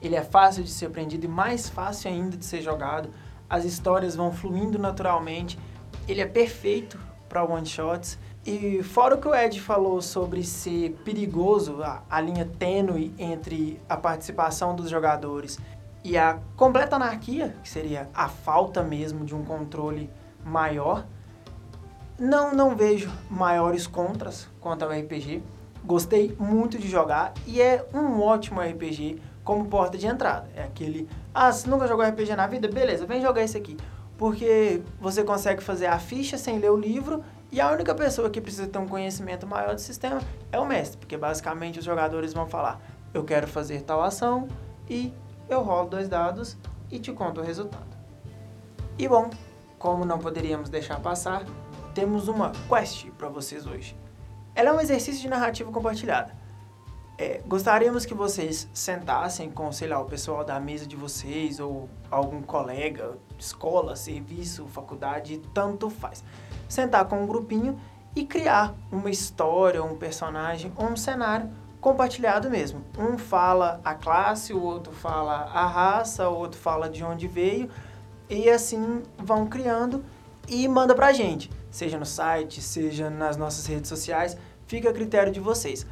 Ele 0.02 0.16
é 0.16 0.24
fácil 0.24 0.62
de 0.64 0.70
ser 0.70 0.88
aprendido 0.88 1.26
e 1.26 1.30
mais 1.30 1.70
fácil 1.70 2.12
ainda 2.12 2.36
de 2.36 2.46
ser 2.46 2.62
jogado. 2.62 3.10
As 3.52 3.66
histórias 3.66 4.16
vão 4.16 4.32
fluindo 4.32 4.80
naturalmente. 4.80 5.60
Ele 6.08 6.22
é 6.22 6.26
perfeito 6.26 6.98
para 7.28 7.44
one 7.44 7.66
shots. 7.66 8.18
E 8.46 8.82
fora 8.82 9.16
o 9.16 9.18
que 9.18 9.28
o 9.28 9.36
Ed 9.36 9.60
falou 9.60 10.02
sobre 10.02 10.42
ser 10.42 10.92
perigoso, 11.04 11.84
a, 11.84 12.02
a 12.10 12.22
linha 12.22 12.50
tênue 12.58 13.14
entre 13.20 13.78
a 13.90 13.98
participação 13.98 14.74
dos 14.74 14.90
jogadores 14.90 15.60
e 16.02 16.18
a 16.18 16.40
completa 16.56 16.96
anarquia, 16.96 17.54
que 17.62 17.70
seria 17.70 18.10
a 18.14 18.30
falta 18.30 18.82
mesmo 18.82 19.26
de 19.26 19.36
um 19.36 19.44
controle 19.44 20.10
maior, 20.46 21.06
não, 22.18 22.56
não 22.56 22.74
vejo 22.74 23.12
maiores 23.30 23.86
contras 23.86 24.48
quanto 24.62 24.86
ao 24.86 24.92
RPG. 24.92 25.44
Gostei 25.84 26.34
muito 26.40 26.78
de 26.78 26.88
jogar 26.88 27.34
e 27.46 27.62
é 27.62 27.86
um 27.94 28.22
ótimo 28.22 28.62
RPG 28.62 29.22
como 29.52 29.66
porta 29.66 29.98
de 29.98 30.08
entrada. 30.08 30.50
É 30.56 30.64
aquele, 30.64 31.10
ah, 31.34 31.52
você 31.52 31.70
nunca 31.70 31.86
jogou 31.86 32.06
RPG 32.06 32.38
na 32.38 32.48
vida? 32.48 32.70
Beleza, 32.70 33.06
vem 33.06 33.22
jogar 33.22 33.44
esse 33.44 33.58
aqui. 33.58 33.76
Porque 34.18 34.82
você 34.98 35.26
consegue 35.26 35.62
fazer 35.62 35.88
a 35.88 36.00
ficha 36.00 36.38
sem 36.38 36.58
ler 36.58 36.72
o 36.72 36.78
livro 36.78 37.22
e 37.52 37.60
a 37.60 37.70
única 37.70 37.94
pessoa 37.94 38.30
que 38.30 38.40
precisa 38.40 38.66
ter 38.68 38.78
um 38.78 38.88
conhecimento 38.88 39.46
maior 39.46 39.76
do 39.76 39.82
sistema 39.82 40.22
é 40.54 40.60
o 40.60 40.66
mestre, 40.66 40.98
porque 40.98 41.18
basicamente 41.18 41.80
os 41.80 41.84
jogadores 41.84 42.34
vão 42.34 42.48
falar: 42.48 42.80
eu 43.14 43.26
quero 43.26 43.46
fazer 43.46 43.82
tal 43.82 44.02
ação 44.02 44.48
e 44.90 45.14
eu 45.50 45.62
rolo 45.62 45.90
dois 45.90 46.08
dados 46.08 46.56
e 46.90 46.98
te 46.98 47.12
conto 47.12 47.42
o 47.42 47.44
resultado. 47.44 47.92
E 48.98 49.06
bom, 49.06 49.30
como 49.78 50.06
não 50.06 50.18
poderíamos 50.18 50.70
deixar 50.70 50.98
passar, 51.02 51.44
temos 51.94 52.30
uma 52.30 52.54
quest 52.70 53.10
para 53.18 53.28
vocês 53.28 53.68
hoje. 53.68 53.98
Ela 54.56 54.70
é 54.70 54.74
um 54.74 54.80
exercício 54.80 55.22
de 55.22 55.28
narrativa 55.28 55.70
compartilhada. 55.74 56.41
É, 57.22 57.40
gostaríamos 57.46 58.04
que 58.04 58.16
vocês 58.16 58.68
sentassem 58.74 59.48
com, 59.52 59.72
sei 59.72 59.88
lá, 59.88 60.00
o 60.00 60.06
pessoal 60.06 60.44
da 60.44 60.60
mesa 60.60 60.88
de 60.88 60.96
vocês 60.96 61.60
ou 61.60 61.88
algum 62.10 62.42
colega, 62.42 63.16
escola, 63.38 63.96
serviço, 63.96 64.66
faculdade, 64.66 65.40
tanto 65.54 65.88
faz 65.88 66.24
sentar 66.68 67.06
com 67.06 67.22
um 67.22 67.28
grupinho 67.28 67.80
e 68.16 68.26
criar 68.26 68.74
uma 68.92 69.12
história, 69.12 69.84
um 69.84 69.96
personagem 69.96 70.74
ou 70.76 70.88
um 70.88 70.96
cenário 70.96 71.52
compartilhado 71.80 72.50
mesmo. 72.50 72.84
Um 72.98 73.20
fala 73.20 73.80
a 73.86 73.94
classe, 73.94 74.52
o 74.52 74.60
outro 74.60 74.92
fala 74.92 75.44
a 75.54 75.68
raça, 75.68 76.28
o 76.28 76.36
outro 76.36 76.60
fala 76.60 76.90
de 76.90 77.04
onde 77.04 77.28
veio 77.28 77.70
e 78.28 78.50
assim 78.50 79.04
vão 79.16 79.46
criando 79.46 80.04
e 80.48 80.68
manda 80.68 80.96
pra 80.96 81.14
gente, 81.14 81.52
seja 81.70 82.00
no 82.00 82.06
site, 82.06 82.64
seja 82.64 83.12
nas 83.12 83.38
nossas 83.38 83.68
redes 83.68 83.90
sociais, 83.90 84.36
fica 84.66 84.90
a 84.90 84.94
critério 84.94 85.32
de 85.32 85.40
vocês. 85.40 85.86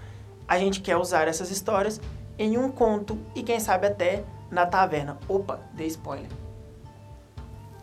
A 0.49 0.57
gente 0.57 0.81
quer 0.81 0.97
usar 0.97 1.27
essas 1.27 1.51
histórias 1.51 2.01
em 2.39 2.57
um 2.57 2.71
conto 2.71 3.19
e 3.35 3.43
quem 3.43 3.59
sabe 3.59 3.85
até 3.85 4.23
na 4.49 4.65
taverna. 4.65 5.19
Opa, 5.27 5.59
dei 5.73 5.85
spoiler. 5.85 6.31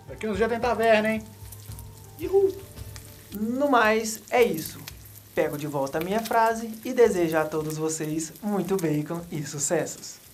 Daqui 0.09 0.27
uns 0.27 0.37
dias 0.37 0.49
tem 0.49 0.59
taverna, 0.59 1.11
hein? 1.11 1.23
Uhul. 2.21 2.53
No 3.33 3.71
mais, 3.71 4.21
é 4.31 4.43
isso. 4.43 4.81
Pego 5.33 5.57
de 5.57 5.69
volta 5.69 5.99
a 5.99 6.01
minha 6.01 6.19
frase 6.19 6.77
e 6.85 6.93
desejo 6.93 7.39
a 7.39 7.45
todos 7.45 7.77
vocês 7.79 8.33
muito 8.43 8.77
bacon 8.77 9.21
e 9.31 9.47
sucessos. 9.47 10.26